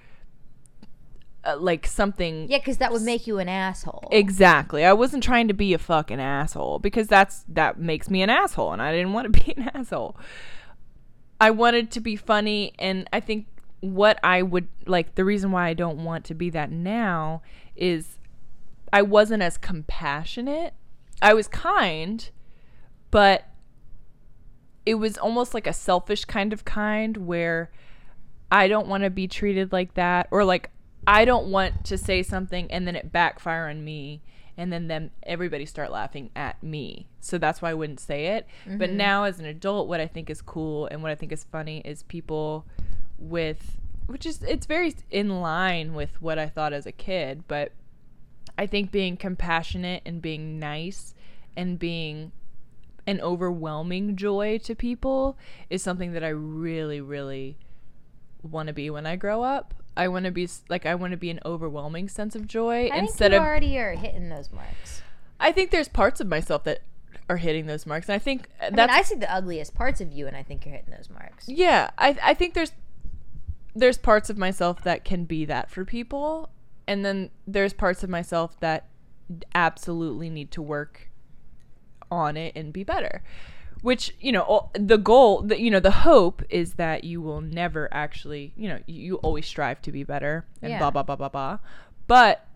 [1.45, 4.09] uh, like something Yeah, because that would make you an asshole.
[4.13, 4.85] Exactly.
[4.85, 8.73] I wasn't trying to be a fucking asshole because that's that makes me an asshole
[8.73, 10.17] and I didn't want to be an asshole.
[11.41, 13.47] I wanted to be funny and I think
[13.81, 17.43] what I would like the reason why I don't want to be that now
[17.75, 18.19] is
[18.93, 20.75] I wasn't as compassionate.
[21.21, 22.29] I was kind,
[23.11, 23.45] but
[24.85, 27.71] it was almost like a selfish kind of kind where
[28.51, 30.71] I don't want to be treated like that or like
[31.07, 34.23] I don't want to say something and then it backfire on me
[34.57, 37.07] and then them everybody start laughing at me.
[37.21, 38.47] So that's why I wouldn't say it.
[38.67, 38.97] But mm-hmm.
[38.97, 41.81] now as an adult what I think is cool and what I think is funny
[41.85, 42.67] is people
[43.19, 47.73] with which is it's very in line with what I thought as a kid, but
[48.59, 51.15] I think being compassionate and being nice
[51.57, 52.33] and being
[53.07, 55.37] an overwhelming joy to people
[55.71, 57.57] is something that I really, really
[58.43, 59.75] want to be when I grow up.
[59.97, 62.99] I want to be like I want to be an overwhelming sense of joy I
[62.99, 63.43] instead think you of.
[63.43, 65.03] already are hitting those marks.
[65.39, 66.83] I think there's parts of myself that
[67.29, 69.75] are hitting those marks, and I think uh, I mean, that's I see the ugliest
[69.75, 71.49] parts of you, and I think you're hitting those marks.
[71.49, 71.91] yeah.
[71.99, 72.73] I I think there's
[73.75, 76.49] there's parts of myself that can be that for people,
[76.87, 78.89] and then there's parts of myself that
[79.55, 81.11] absolutely need to work
[82.13, 83.23] on it and be better.
[83.81, 87.89] Which you know the goal the, you know the hope is that you will never
[87.93, 90.79] actually you know you, always strive to be better and Yeah.
[90.79, 91.59] blah blah blah blah blah.
[92.07, 92.47] But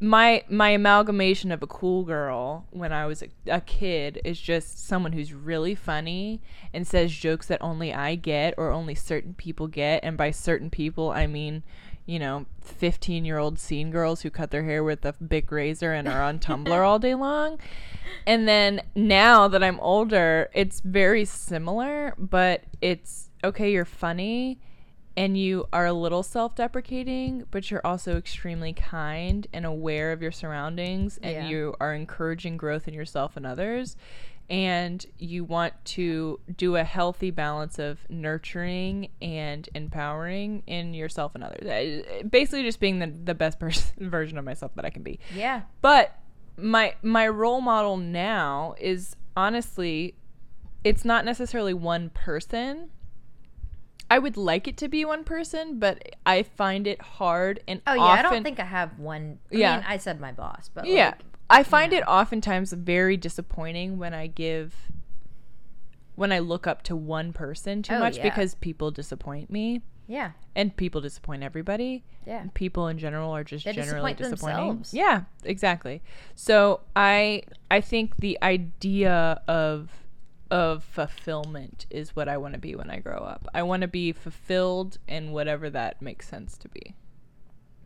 [0.00, 4.86] my my amalgamation of a cool girl when i was a, a kid is just
[4.86, 6.40] someone who's really funny
[6.72, 10.02] and says jokes that only i get or only certain people get.
[10.02, 11.62] And by certain people i mean
[12.06, 15.92] you know 15 year old scene girls who cut their hair with a big razor
[15.92, 17.58] and are on tumblr all day long
[18.26, 24.58] and then now that I'm older, it's very similar, but it's okay, you're funny
[25.16, 30.22] and you are a little self deprecating, but you're also extremely kind and aware of
[30.22, 31.48] your surroundings and Yeah.
[31.48, 33.96] you are encouraging growth in yourself and others.
[34.48, 41.42] And you want to do a healthy balance of nurturing and empowering in yourself and
[41.42, 42.04] others.
[42.30, 45.62] Basically, just being the, the best person, version of myself that I can be Yeah.
[45.80, 46.16] but
[46.58, 50.14] my my role model now is honestly
[50.84, 52.88] it's not necessarily one person
[54.10, 57.92] i would like it to be one person but i find it hard and Oh
[57.92, 59.38] yeah, often I don't think I have one.
[59.52, 59.76] I Yeah.
[59.76, 64.12] mean, I said my boss, but yeah like, i find it oftentimes very disappointing when
[64.14, 64.74] i give
[66.14, 68.22] when i look up to one person too Oh, much yeah.
[68.24, 70.32] because people disappoint me Yeah.
[70.54, 72.04] And people disappoint everybody.
[72.26, 72.40] Yeah.
[72.40, 74.68] And people in general are just They generally disappoint disappointing.
[74.68, 74.94] themselves.
[74.94, 76.00] Yeah, exactly.
[76.36, 79.90] So I I think the idea of
[80.50, 83.48] of fulfillment is what I want to be when I grow up.
[83.52, 86.94] I want to be fulfilled in whatever that makes sense to be.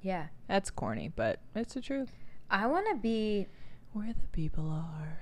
[0.02, 0.26] Yeah.
[0.46, 2.12] That's corny, but it's the truth.
[2.50, 3.46] I want to be
[3.92, 5.18] Where the people are.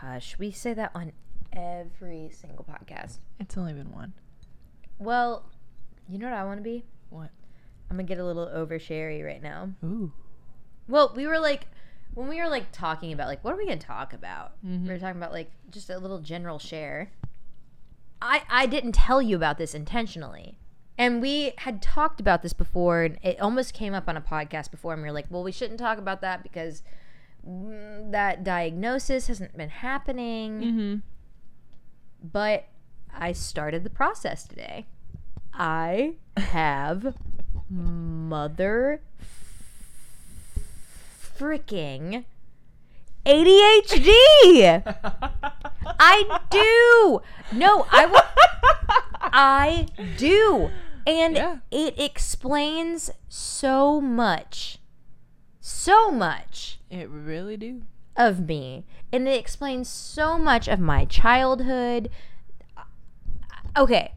[0.00, 0.36] hush.
[0.38, 1.12] We say that on
[1.52, 3.18] every single podcast.
[3.38, 4.12] It's only been one.
[4.98, 5.44] Well,
[6.08, 6.84] you know what I want to be?
[7.10, 7.30] What?
[7.90, 9.70] I'm going to get a little oversharey right now.
[9.84, 10.12] Ooh.
[10.88, 11.66] Well, we were like
[12.14, 14.52] when we were like talking about like what are we going to talk about?
[14.66, 14.82] Mhm.
[14.84, 17.10] We were talking about like just a little general share.
[18.20, 20.58] I I didn't tell you about this intentionally.
[20.98, 24.72] And we had talked about this before and it almost came up on a podcast
[24.72, 26.82] before and we were like, "Well, we shouldn't talk about that because
[27.48, 30.94] mm, that diagnosis hasn't been happening." Mm-hmm.
[32.32, 32.66] But
[33.14, 34.86] I started the process today.
[35.54, 37.14] I have
[37.70, 39.00] mother
[41.38, 42.24] freaking
[43.24, 44.82] ADHD.
[46.00, 47.22] I do.
[47.56, 48.22] No, I will.
[49.20, 50.70] I do.
[51.08, 51.56] And Yeah.
[51.70, 54.78] it explains so much.
[55.60, 57.82] So much It really do.
[58.16, 58.84] of me.
[59.12, 62.10] And it explains so much of my childhood.
[63.76, 64.12] Okay.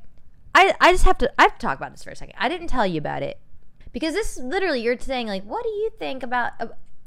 [0.54, 2.36] I, I just have to I have to talk about this for a second.
[2.38, 3.40] I didn't tell you about it.
[3.94, 6.54] Because this literally you're saying like what do you think about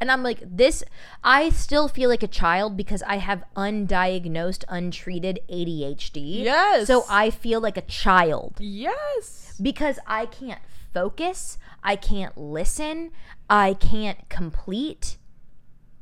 [0.00, 0.83] and I'm like this
[1.22, 6.42] I still feel like a child because I have undiagnosed untreated ADHD.
[6.44, 6.87] Yes.
[6.87, 9.54] So I feel like a child Yes.
[9.61, 10.61] because I can't
[10.92, 13.11] focus, I can't listen,
[13.50, 15.16] I can't complete.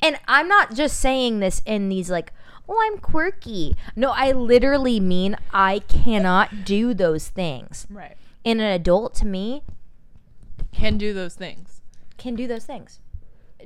[0.03, 2.33] And I'm not just saying this in these like,
[2.69, 3.77] oh, I'm quirky.
[3.95, 7.87] No, I literally mean I cannot do those things.
[7.89, 8.17] Right.
[8.45, 9.63] And an adult to me
[10.73, 11.81] Can do those things.
[12.19, 12.99] can do those things.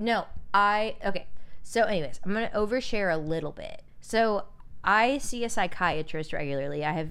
[0.00, 1.26] No, I okay.
[1.62, 3.82] So, anyways, I'm gonna overshare a little bit.
[4.00, 4.44] So,
[4.84, 6.84] I see a psychiatrist regularly.
[6.84, 7.10] I have,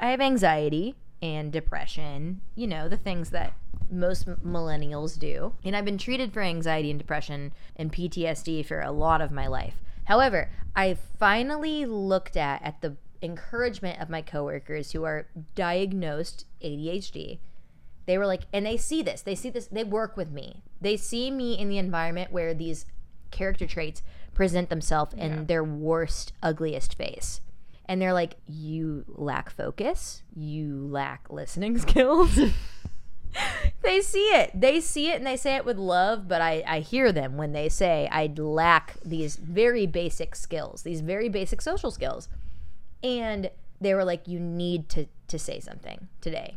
[0.00, 2.40] I have anxiety and depression.
[2.54, 3.54] You know the things that
[3.90, 5.54] most millennials do.
[5.64, 9.46] And I've been treated for anxiety and depression and PTSD for a lot of my
[9.46, 9.74] life.
[10.04, 17.38] However, I finally looked at at the encouragement of my coworkers who are diagnosed ADHD
[18.06, 20.62] they were like and they see this they see this they work with me.
[20.80, 22.86] They see me in the environment where these
[23.30, 24.02] character traits
[24.34, 25.42] present themselves in Yeah.
[25.44, 27.40] their worst ugliest face.
[27.88, 30.22] And they're like you lack focus.
[30.34, 32.38] You lack listening skills.
[33.82, 34.50] They see it.
[34.58, 37.52] They see it and they say it with love but I, I hear them when
[37.52, 42.28] they say i lack these very basic skills these very basic social skills.
[43.02, 46.56] And they were like you need to to say something today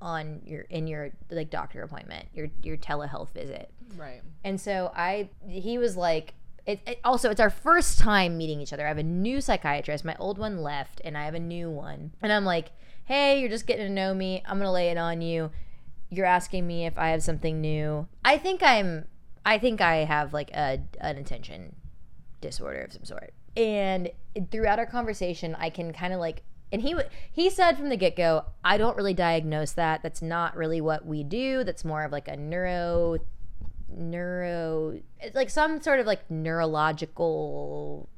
[0.00, 3.70] on your in your like doctor appointment your your telehealth visit.
[3.96, 4.22] Right.
[4.44, 6.34] and so i he was like
[6.66, 8.84] it, it, also it's our first time meeting each other.
[8.84, 10.04] I have a new psychiatrist.
[10.04, 12.12] My old one left and i have a new one.
[12.22, 12.68] And i'm like
[13.04, 14.42] hey you're just getting to know me.
[14.46, 15.50] I'm gonna lay it on you.
[16.10, 18.06] You're asking me if i have something new.
[18.24, 19.06] I think i'm
[19.46, 21.74] i think i have like a an attention
[22.40, 23.32] disorder of some sort.
[23.56, 24.10] And
[24.50, 27.96] throughout our conversation, I can kind of like, and he w- he said from the
[27.96, 30.02] get go, I don't really diagnose that.
[30.02, 31.64] That's not really what we do.
[31.64, 33.18] That's more of like a neuro,
[33.88, 38.08] neuro, it's like some sort of like neurological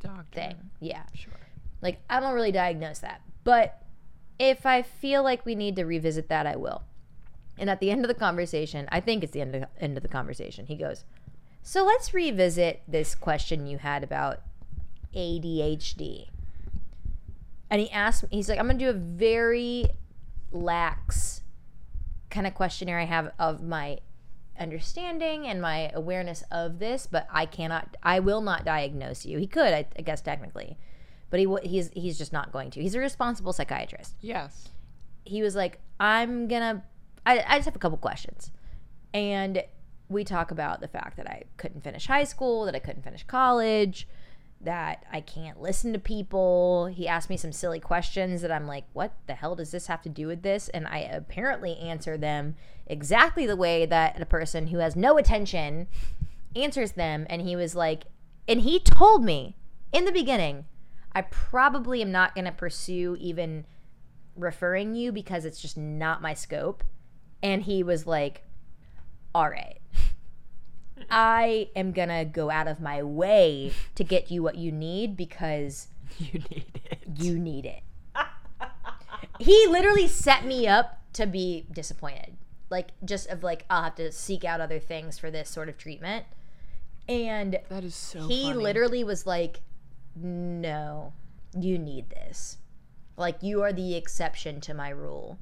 [0.00, 0.24] Doctor.
[0.32, 0.70] thing.
[0.80, 1.32] Yeah, Sure.
[1.80, 3.78] like I don't really diagnose that, but
[4.38, 6.82] if I feel like we need to revisit that, I will.
[7.58, 10.02] And at the end of the conversation, I think it's the end of, end of
[10.02, 11.04] the conversation, he goes,
[11.62, 14.40] So let's revisit this question you had about
[15.14, 16.28] ADHD.
[17.72, 19.86] And he asked me, he's like, I'm going to do a very
[20.50, 21.42] lax
[22.28, 23.98] kind of questionnaire I have of my
[24.60, 29.38] understanding and my awareness of this, but I cannot, I will not diagnose you.
[29.38, 30.76] He could, I, I guess, technically,
[31.30, 32.82] but he he's he's just not going to.
[32.82, 34.68] He's a responsible psychiatrist Yes.
[35.24, 36.84] he was like, I'm gonna,
[37.24, 38.50] I, I just have a couple questions.
[39.14, 39.62] And
[40.10, 43.24] we talk about the fact that I couldn't finish high school, that I couldn't finish
[43.24, 44.06] college,
[44.64, 46.86] that I can't listen to people.
[46.86, 50.02] He asked me some silly questions that I'm like, what the hell does this have
[50.02, 50.68] to do with this?
[50.68, 52.54] And I apparently answer them
[52.86, 55.88] exactly the way that a person who has no attention
[56.54, 57.26] answers them.
[57.28, 58.04] And he was like,
[58.48, 59.56] and he told me
[59.92, 60.66] in the beginning,
[61.12, 63.66] I probably am not going to pursue even
[64.36, 66.82] referring you because it's just not my scope.
[67.42, 68.44] And he was like,
[69.34, 69.80] All right,
[71.10, 75.88] I am gonna go out of my way to get you what you need because
[76.18, 76.98] You need it.
[77.18, 77.82] you need it.
[79.38, 82.36] he literally set me up to be disappointed.
[82.70, 85.76] Like just of like I'll have to seek out other things for this sort of
[85.76, 86.24] treatment.
[87.08, 88.54] And That is so he funny.
[88.62, 89.60] literally was like,
[90.14, 91.12] "No,
[91.58, 92.58] you need this.
[93.16, 95.38] Like you are the exception to my rule,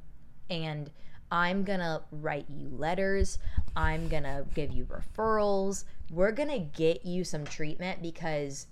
[0.48, 0.90] and
[1.30, 3.38] I'm gonna write you letters.
[3.76, 5.84] I'm gonna give you referrals.
[6.10, 8.66] We're gonna get you some treatment because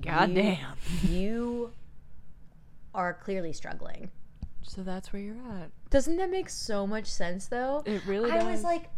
[0.00, 0.76] God you- damn.
[1.08, 1.72] you
[2.94, 4.10] are clearly struggling."
[4.62, 5.70] So that's where you're at.
[5.90, 7.82] Doesn't that make so much sense though?
[7.86, 8.46] It really I does.
[8.46, 8.90] was like,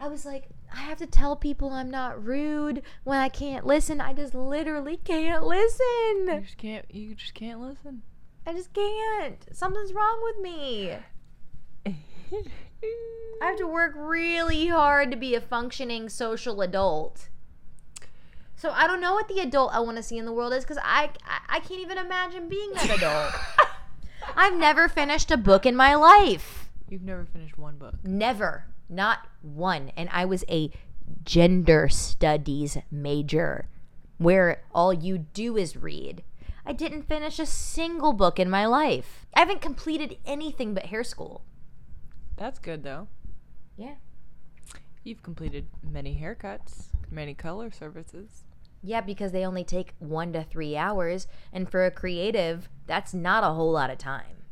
[0.00, 4.00] I was like, I have to tell people I'm not rude when I can't listen.
[4.00, 6.26] I just literally can't listen.
[6.26, 6.84] you just can't.
[6.94, 8.02] You just can't listen.
[8.46, 9.36] I just can't.
[9.52, 10.96] Something's wrong with me.
[13.42, 17.28] I have to work really hard to be a functioning social adult.
[18.56, 20.64] So I don't know what the adult I want to see in the world is
[20.64, 23.32] because I, I I can't even imagine being that adult.
[24.36, 26.70] I've never finished a book in my life.
[26.88, 27.94] You've never finished one book.
[28.04, 28.66] Never.
[28.88, 29.90] Not one.
[29.96, 30.70] And I was a
[31.24, 33.66] gender studies major
[34.18, 36.22] where all you do is read.
[36.64, 39.26] I didn't finish a single book in my life.
[39.34, 41.42] I haven't completed anything but hair school.
[42.36, 43.08] That's good though.
[43.76, 43.94] Yeah.
[45.04, 48.44] You've completed many haircuts, many color services.
[48.82, 51.26] Yeah, because they only take one to three hours.
[51.52, 54.44] And for a creative, that's not a whole lot of time.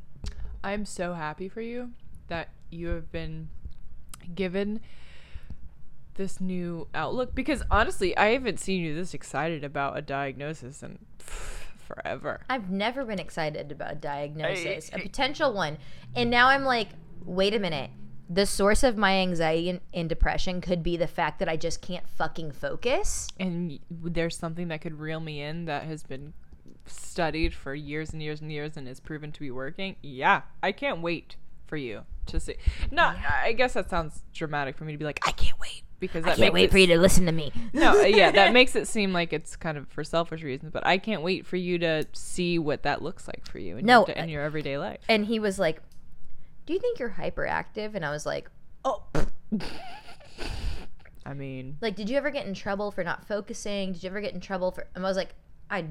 [0.63, 1.93] I'm so happy for you
[2.29, 3.49] that you have been
[4.35, 4.81] given
[6.15, 10.99] this new outlook because honestly, I haven't seen you this excited about a diagnosis in
[11.19, 12.43] forever.
[12.51, 15.79] I've never been excited about a diagnosis, I- a potential one.
[16.15, 16.89] And now I'm like,
[17.25, 17.91] wait a minute.
[18.29, 21.83] The source of my anxiety and, and depression could be the fact that I just
[21.83, 23.27] can't fucking focus.
[23.41, 26.33] And there's something that could reel me in that has been
[26.87, 29.97] studied for years and years and years and is proven to be working.
[30.03, 32.57] Yeah, I can't wait for you to see.
[32.91, 33.13] No,
[33.43, 36.33] I guess that sounds dramatic for me to be like, I can't wait because that
[36.33, 37.53] I can't makes wait it for you to listen to me.
[37.73, 40.87] no, uh, yeah, that makes it seem like it's kind of for selfish reasons, but
[40.87, 44.07] I can't wait for you to see what that looks like for you in, No,
[44.07, 45.01] your, in your everyday life.
[45.09, 45.81] And he was like,
[46.71, 47.97] Do you think you're hyperactive?
[47.97, 48.49] And I was like,
[48.85, 49.03] Oh,
[51.27, 53.93] I mean, like, did you ever get in trouble for not focusing?
[53.93, 54.87] Did you ever get in trouble for?
[54.95, 55.35] And I was like,
[55.69, 55.85] I,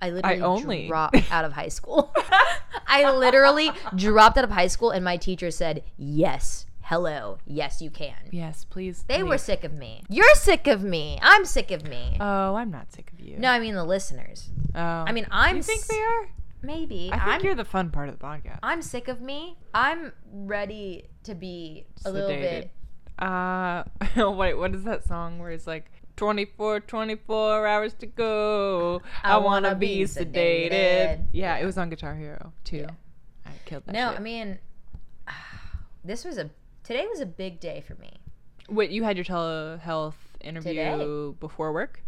[0.00, 2.10] I literally I only- dropped out of high school.
[2.86, 7.90] I literally dropped out of high school, and my teacher said, Yes, hello, yes, you
[7.90, 8.14] can.
[8.30, 9.04] yes, please.
[9.06, 10.04] They were sick of me.
[10.08, 11.18] You're sick of me.
[11.20, 12.16] I'm sick of me.
[12.18, 13.36] Oh, I'm not sick of you.
[13.38, 14.48] no, I mean the listeners.
[14.74, 14.80] Oh.
[14.80, 16.28] I mean, I'm you think s- they are?
[16.64, 17.10] Maybe.
[17.12, 18.58] I think I'm, you're the fun part of the podcast.
[18.62, 19.56] I'm sick of me.
[19.72, 22.70] I'm ready to be a little bit.
[23.18, 23.84] Uh,
[24.32, 29.02] wait, what is that song where it's like 24, 24 hours to go?
[29.22, 30.70] I, I wanna, wanna be sedated.
[30.72, 31.24] sedated.
[31.32, 32.86] Yeah, it was on Guitar Hero too.
[33.46, 33.92] I killed that.
[33.92, 34.20] No, shit.
[34.20, 34.58] I mean,
[36.04, 36.50] this was a
[36.82, 38.20] today was a big day for me.
[38.68, 41.36] Wait, you had your telehealth interview Today.
[41.38, 42.02] before work?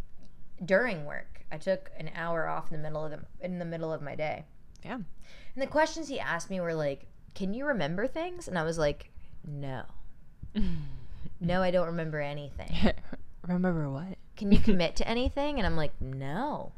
[0.64, 3.92] During work, I took an hour off in the middle of the in the middle
[3.92, 4.44] of my day,
[4.84, 4.94] Yeah.
[4.94, 5.04] and
[5.56, 9.10] the questions he asked me were like, "Can you remember things?" And I was like,
[9.46, 9.82] "No,
[11.40, 12.70] no, I don't remember anything."
[13.46, 14.18] Remember what?
[14.36, 15.58] Can you commit to anything?
[15.58, 16.72] And I'm like, "No."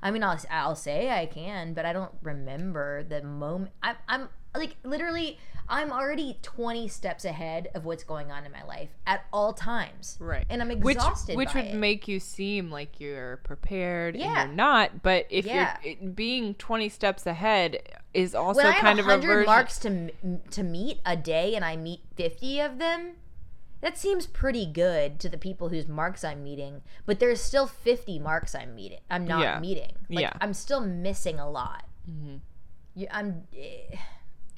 [0.00, 3.72] I mean, I'll I'll say I can, but I don't remember the moment.
[3.82, 5.38] I'm I'm like literally,
[5.70, 10.16] I'm already 20 steps ahead of what's going on in my life at all times.
[10.18, 10.46] Right.
[10.48, 11.36] And I'm Which exhausted.
[11.36, 11.74] which by would it.
[11.74, 14.26] make you seem like you're prepared Yeah.
[14.26, 15.76] and you're not, but if Yeah.
[15.82, 17.82] you're it, being 20 steps ahead
[18.14, 20.10] is also when I have kind of a 100 version marks to
[20.50, 23.16] to meet a day and I meet 50 of them,
[23.80, 26.82] that seems pretty good to the people whose marks I'm meeting.
[27.06, 29.00] But there's still 50 marks I'm meeting.
[29.10, 29.60] I'm not Yeah.
[29.60, 29.92] meeting.
[30.08, 30.32] Like, Yeah.
[30.40, 31.84] I'm still missing a lot.
[32.10, 32.40] Mhm.
[33.12, 33.46] I'm.
[33.56, 33.96] eh,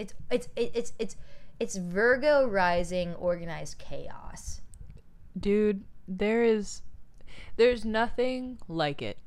[0.00, 1.16] It's it's it's it's
[1.58, 4.62] it's Virgo rising organized chaos.
[5.38, 6.80] Dude, there is
[7.56, 9.18] there's nothing like it.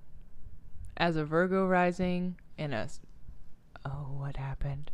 [0.98, 3.02] As a Virgo rising in us.
[3.86, 4.90] Oh, what happened?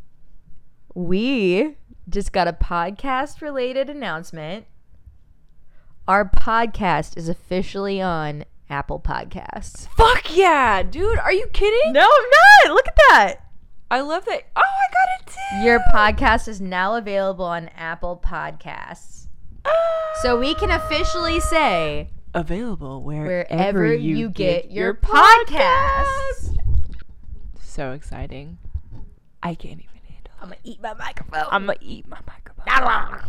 [0.93, 1.77] We
[2.09, 4.65] just got a podcast related announcement.
[6.09, 9.87] Our podcast is officially on Apple Podcasts.
[9.95, 11.19] Fuck yeah, dude.
[11.19, 11.93] Are you kidding?
[11.93, 12.75] No, I'm not.
[12.75, 13.48] Look at that.
[13.91, 14.43] I love that.
[14.55, 15.65] Oh, I got it too.
[15.65, 19.27] Your podcast is now available on Apple Podcasts.
[19.65, 19.71] Ah.
[20.21, 25.47] So we can officially say available wherever, wherever you, you, get, your podcast.
[25.47, 26.57] podcasts.
[27.61, 28.59] So exciting.
[29.41, 30.41] I can't even handle it.
[30.41, 31.45] I'm going to eat my microphone.
[31.49, 32.45] I'm gonna eat my microphone.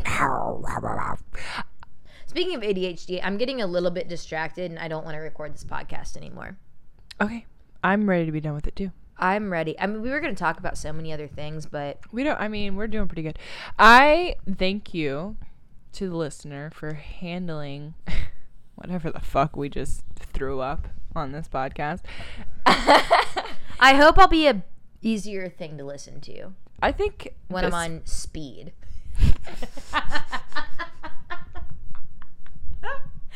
[2.26, 5.54] Speaking of ADHD, I'm getting a little bit distracted and I don't want to record
[5.54, 6.58] this podcast anymore.
[7.20, 7.46] Okay.
[7.82, 8.92] I'm ready to be done with it too.
[9.20, 9.78] I'm ready.
[9.78, 12.40] I mean, we were going to talk about so many other things, but We don't.
[12.40, 13.38] I mean, we're doing pretty good.
[13.78, 15.36] I thank you
[15.92, 17.94] to the listener for handling
[18.76, 22.00] whatever the fuck we just threw up on this podcast.
[22.66, 24.62] I hope I'll be a
[25.02, 26.52] easier thing to listen to
[26.82, 28.72] I think when this- I'm on speed.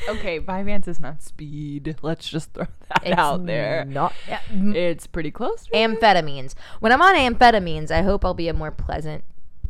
[0.09, 0.41] okay.
[0.41, 1.97] Vyvanse is not speed.
[2.03, 3.85] Let's just throw that It's out there.
[3.85, 5.67] Not yeah, It's pretty close.
[5.73, 5.77] it.
[5.77, 6.55] amphetamines.
[6.81, 9.25] When I'm on amphetamines, I hope I'll be a more pleasant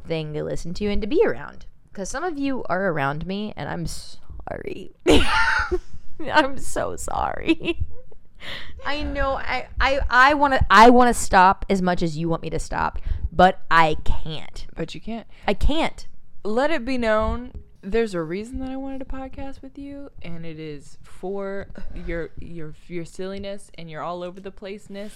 [0.06, 1.66] thing to listen to and to be around.
[1.90, 4.92] Because some of you are around me, and I'm sorry.
[6.32, 7.78] I'm so sorry.
[8.84, 12.28] I know I I I want to I want to stop as much as you
[12.28, 12.98] want me to stop,
[13.32, 14.66] but I can't.
[14.76, 15.26] but you can't.
[15.48, 16.06] I can't.
[16.44, 17.52] let it be known
[17.84, 21.66] there's a reason that I wanted a podcast with you and it is for
[22.06, 25.12] your your your silliness and your all over the placeness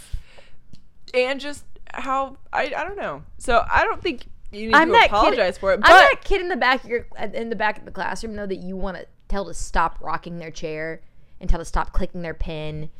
[1.14, 3.22] and just how I, I don't know.
[3.38, 5.80] So I don't think you need I'm to apologize kid, for it.
[5.80, 7.90] But I'm that kid in the back of your uh, in the back of the
[7.90, 11.00] classroom though that you want to tell to stop rocking their chair
[11.40, 12.90] and tell to stop clicking their pen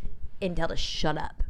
[0.41, 1.43] and tell to shut up.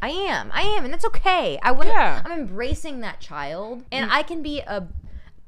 [0.00, 0.50] I am.
[0.52, 1.58] I am, and that's okay.
[1.62, 1.86] I would.
[1.86, 2.22] Yeah.
[2.24, 4.12] I'm embracing that child, and mm.
[4.12, 4.88] I can be a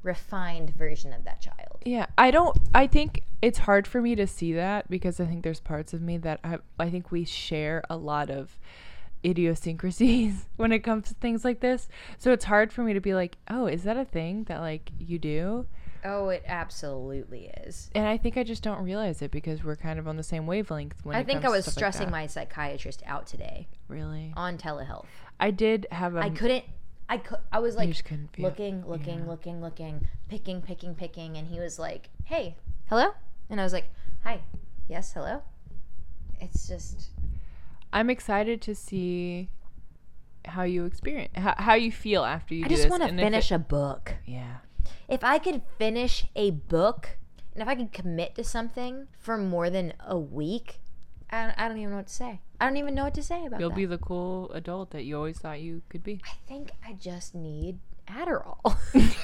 [0.01, 1.74] refined version of that child.
[1.85, 5.43] Yeah, I don't I think it's hard for me to see that because I think
[5.43, 8.57] there's parts of me that I I think we share a lot of
[9.23, 11.87] idiosyncrasies when it comes to things like this.
[12.17, 14.91] So it's hard for me to be like, "Oh, is that a thing that like
[14.99, 15.67] you do?"
[16.03, 17.89] Oh, it absolutely is.
[17.95, 20.45] and I think I just don't realize it because we're kind of on the same
[20.45, 21.03] wavelength.
[21.03, 24.31] When I think I was stuff like stressing my psychiatrist out today really.
[24.37, 25.05] on telehealth.
[25.39, 26.19] I did have a.
[26.19, 26.65] I couldn't.
[27.07, 27.37] I could.
[27.51, 29.25] I was like just couldn't looking, looking, yeah.
[29.27, 32.55] looking, looking, picking, picking, picking, and he was like, "Hey,
[32.89, 33.11] hello,"
[33.49, 33.89] and I was like,
[34.23, 34.41] "Hi,
[34.87, 35.43] yes, hello."
[36.39, 37.09] It's just
[37.93, 39.49] I'm excited to see
[40.45, 43.55] how you experience how, how you feel after you I just want to finish it-
[43.55, 44.15] a book.
[44.25, 44.57] yeah.
[45.07, 47.17] If I could finish a book,
[47.53, 50.81] and if I could commit to something for more than a week,
[51.29, 52.39] I don't, I don't even know what to say.
[52.59, 53.75] I don't even know what to say about You'll that.
[53.75, 56.21] be the cool adult that you always thought you could be.
[56.25, 58.77] I think I just need Adderall.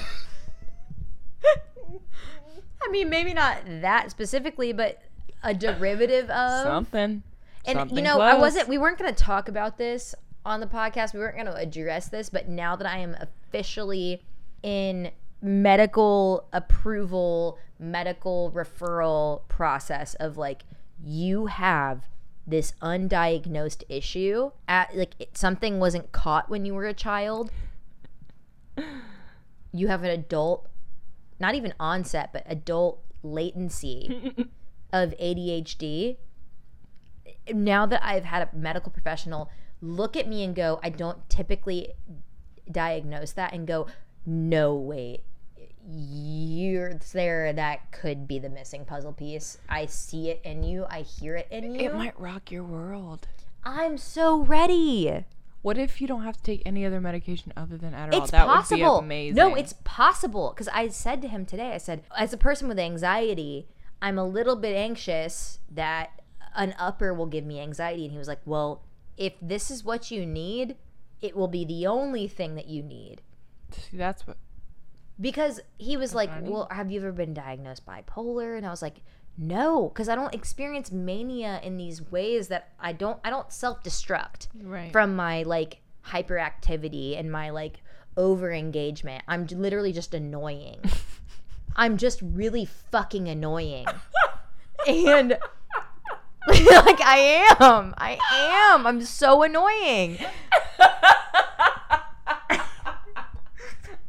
[2.82, 5.00] I mean, maybe not that specifically, but
[5.42, 7.22] a derivative of Something.
[7.64, 8.68] And Something you know, I wasn't.
[8.68, 11.14] We weren't going to talk about this on the podcast.
[11.14, 14.22] We weren't going to address this, but now that I am officially
[14.62, 20.64] in medical approval, medical referral process of like
[21.04, 22.04] you have
[22.46, 27.50] this undiagnosed issue at like it, something wasn't caught when you were a child.
[29.72, 30.68] You have an adult,
[31.40, 34.34] not even onset, but adult latency
[34.92, 36.16] of ADHD
[37.52, 39.50] now that I've had a medical professional
[39.80, 41.92] look at me and go, I don't typically
[42.70, 43.86] diagnose that and go,
[44.24, 45.24] no, wait,
[45.90, 47.52] you're there.
[47.52, 49.58] That could be the missing puzzle piece.
[49.68, 50.86] I see it in you.
[50.88, 51.90] I hear it in you.
[51.90, 53.26] It might rock your world.
[53.64, 55.24] I'm so ready.
[55.62, 58.22] What if you don't have to take any other medication other than Adderall?
[58.22, 58.96] It's that possible.
[58.96, 59.36] would be amazing.
[59.36, 60.50] No, it's possible.
[60.50, 63.68] Because I said to him today, I said, as a person with anxiety,
[64.00, 66.20] I'm a little bit anxious that
[66.56, 68.04] an upper will give me anxiety.
[68.04, 68.82] And he was like, well,
[69.16, 70.76] if this is what you need,
[71.20, 73.22] it will be the only thing that you need.
[73.70, 74.36] See, that's what.
[75.20, 76.48] Because he was like, funny.
[76.50, 78.56] well, have you ever been diagnosed bipolar?
[78.56, 79.02] And I was like,
[79.38, 83.18] no, because I don't experience mania in these ways that I don't.
[83.24, 84.92] I don't self destruct Right.
[84.92, 87.82] from my like hyperactivity and my like
[88.16, 89.22] over engagement.
[89.28, 90.80] I'm literally just annoying.
[91.76, 93.86] I'm just really fucking annoying.
[94.86, 95.30] and
[96.48, 97.94] like I am.
[97.96, 98.18] I
[98.74, 98.86] am.
[98.86, 100.18] I'm so annoying.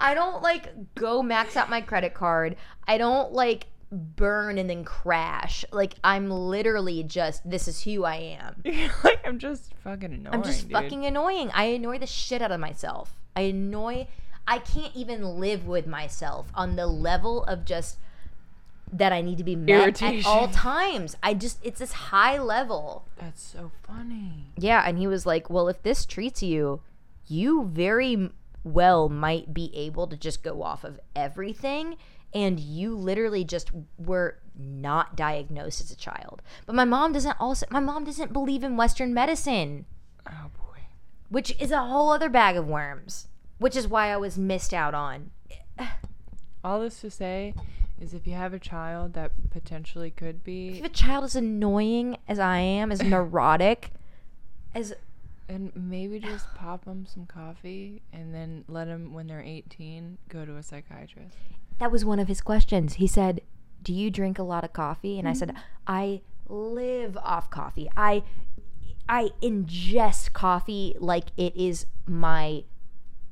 [0.04, 2.58] I don't like go max out my credit card.
[2.86, 5.64] I don't like burn and then crash.
[5.72, 8.62] Like I'm literally just this is who I am.
[9.04, 10.28] like I'm just fucking annoying.
[10.34, 10.74] I'm just dude.
[10.74, 11.52] fucking annoying.
[11.54, 13.16] I annoy the shit out of myself.
[13.34, 14.08] I annoy.
[14.46, 17.98] I can't even live with myself on the level of just
[18.92, 21.16] that I need to be met at all times.
[21.24, 23.06] I just it's this high level.
[23.18, 24.52] That's so funny.
[24.58, 26.82] Yeah, and he was like, "Well, if this treats you,
[27.26, 28.30] you very
[28.64, 31.98] well might be able to just go off of everything."
[32.34, 36.42] And you literally just were not diagnosed as a child.
[36.66, 39.86] But my mom doesn't also my mom doesn't believe in Western medicine
[40.28, 40.80] Oh boy.
[41.30, 43.28] which is a whole other bag of worms,
[43.60, 45.30] which is why I was missed out on.
[46.64, 47.54] All this to say
[48.00, 52.18] is if you have a child that potentially could be If a child as annoying
[52.28, 53.92] as I am, as neurotic,
[54.74, 54.94] as
[55.50, 60.46] And maybe just pop them some coffee and then let them, when they're 18, go
[60.46, 61.38] to a psychiatrist.
[61.80, 62.94] That was one of his questions.
[62.96, 63.42] He said,
[63.82, 65.60] "Do you drink a lot of coffee?" And I said, mm-hmm.
[65.88, 67.90] "I live off coffee.
[67.98, 68.24] I
[69.10, 72.64] I ingest coffee like it is my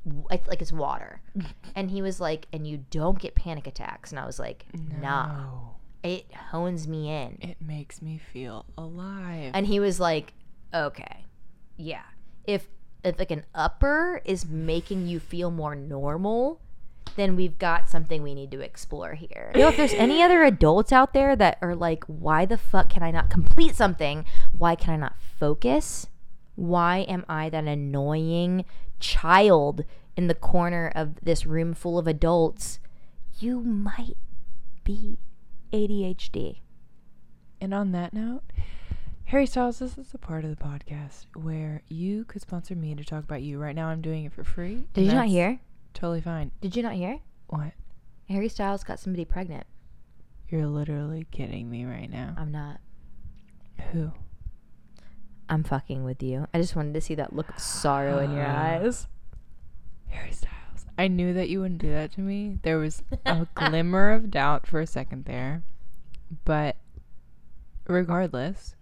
[0.04, 1.20] like like it's water."
[1.74, 4.66] and he was like, "And you don't get panic attacks." And I was like,
[5.00, 5.26] "Nah.
[5.26, 5.68] No.
[6.02, 9.52] It hones me in." It makes me feel alive.
[9.54, 10.34] And he was like,
[10.74, 11.26] "Okay.
[11.82, 12.04] Yeah.
[12.44, 12.68] If
[13.02, 16.60] if like an upper is making you feel more normal,
[17.16, 19.50] then we've got something we need to explore here.
[19.54, 22.88] You know, if there's any other adults out there that are like, why the fuck
[22.88, 24.24] can I not complete something?
[24.56, 26.06] Why can I not focus?
[26.54, 28.64] Why am I that annoying
[29.00, 29.84] child
[30.16, 32.78] in the corner of this room full of adults?
[33.40, 34.16] You might
[34.84, 35.18] be
[35.72, 36.60] ADHD.
[37.60, 38.44] And on that note,
[39.32, 43.02] Harry Styles, this is a part of the podcast where you could sponsor me to
[43.02, 43.58] talk about you.
[43.58, 44.84] Right now, I'm doing it for free.
[44.92, 45.58] Did you not hear?
[45.94, 46.50] Totally fine.
[46.60, 47.18] Did you not hear?
[47.46, 47.72] What?
[48.28, 49.66] Harry Styles got somebody pregnant.
[50.50, 52.34] You're literally kidding me right now.
[52.36, 52.80] I'm not.
[53.90, 54.12] Who?
[55.48, 56.46] I'm fucking with you.
[56.52, 59.06] I just wanted to see that look of sorrow in your eyes.
[60.08, 60.84] Harry Styles.
[60.98, 62.58] I knew that you wouldn't do that to me.
[62.64, 65.62] There was a glimmer of doubt for a second there.
[66.44, 66.76] But
[67.86, 68.76] regardless,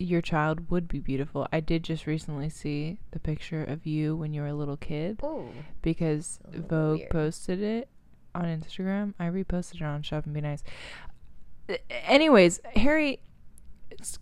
[0.00, 1.46] your child would be beautiful.
[1.52, 5.20] I did just recently see the picture of you when you were a little kid
[5.22, 5.48] Oh.
[5.82, 7.10] because Vogue weird.
[7.10, 7.88] posted it
[8.34, 9.12] on Instagram.
[9.18, 10.62] I reposted it on Shop and Be Nice.
[11.90, 13.20] Anyways, Harry,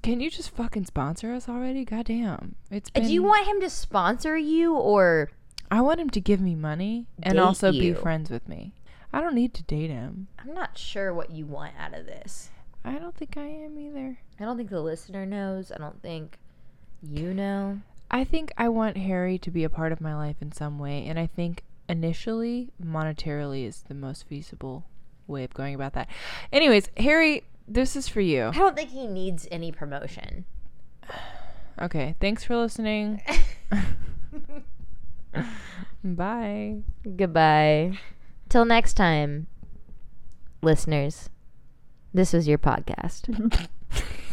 [0.02, 1.84] can you just fucking sponsor us already?
[1.84, 2.56] Goddamn.
[2.70, 5.30] It's been, Do you want him to sponsor you or
[5.70, 8.74] I want him to give me money and also be friends with me.
[9.12, 10.28] I don't need to date him.
[10.38, 12.50] I'm not sure what you want out of this.
[12.88, 14.18] I don't think I am either.
[14.40, 15.70] I don't think the listener knows.
[15.70, 16.38] I don't think
[17.02, 17.80] you know.
[18.10, 21.04] I think I want Harry to be a part of my life in some way,
[21.06, 24.86] and I think initially monetarily is the most feasible
[25.26, 26.08] way of going about that.
[26.50, 28.46] Anyways, Harry, this is for you.
[28.46, 30.44] I don't think he needs any promotion.
[31.80, 33.22] Okay, thanks for listening.
[36.02, 36.82] Bye.
[37.04, 37.96] Goodbye.
[38.48, 39.46] Till next time,
[40.60, 41.30] listeners.
[42.12, 43.68] This was your podcast.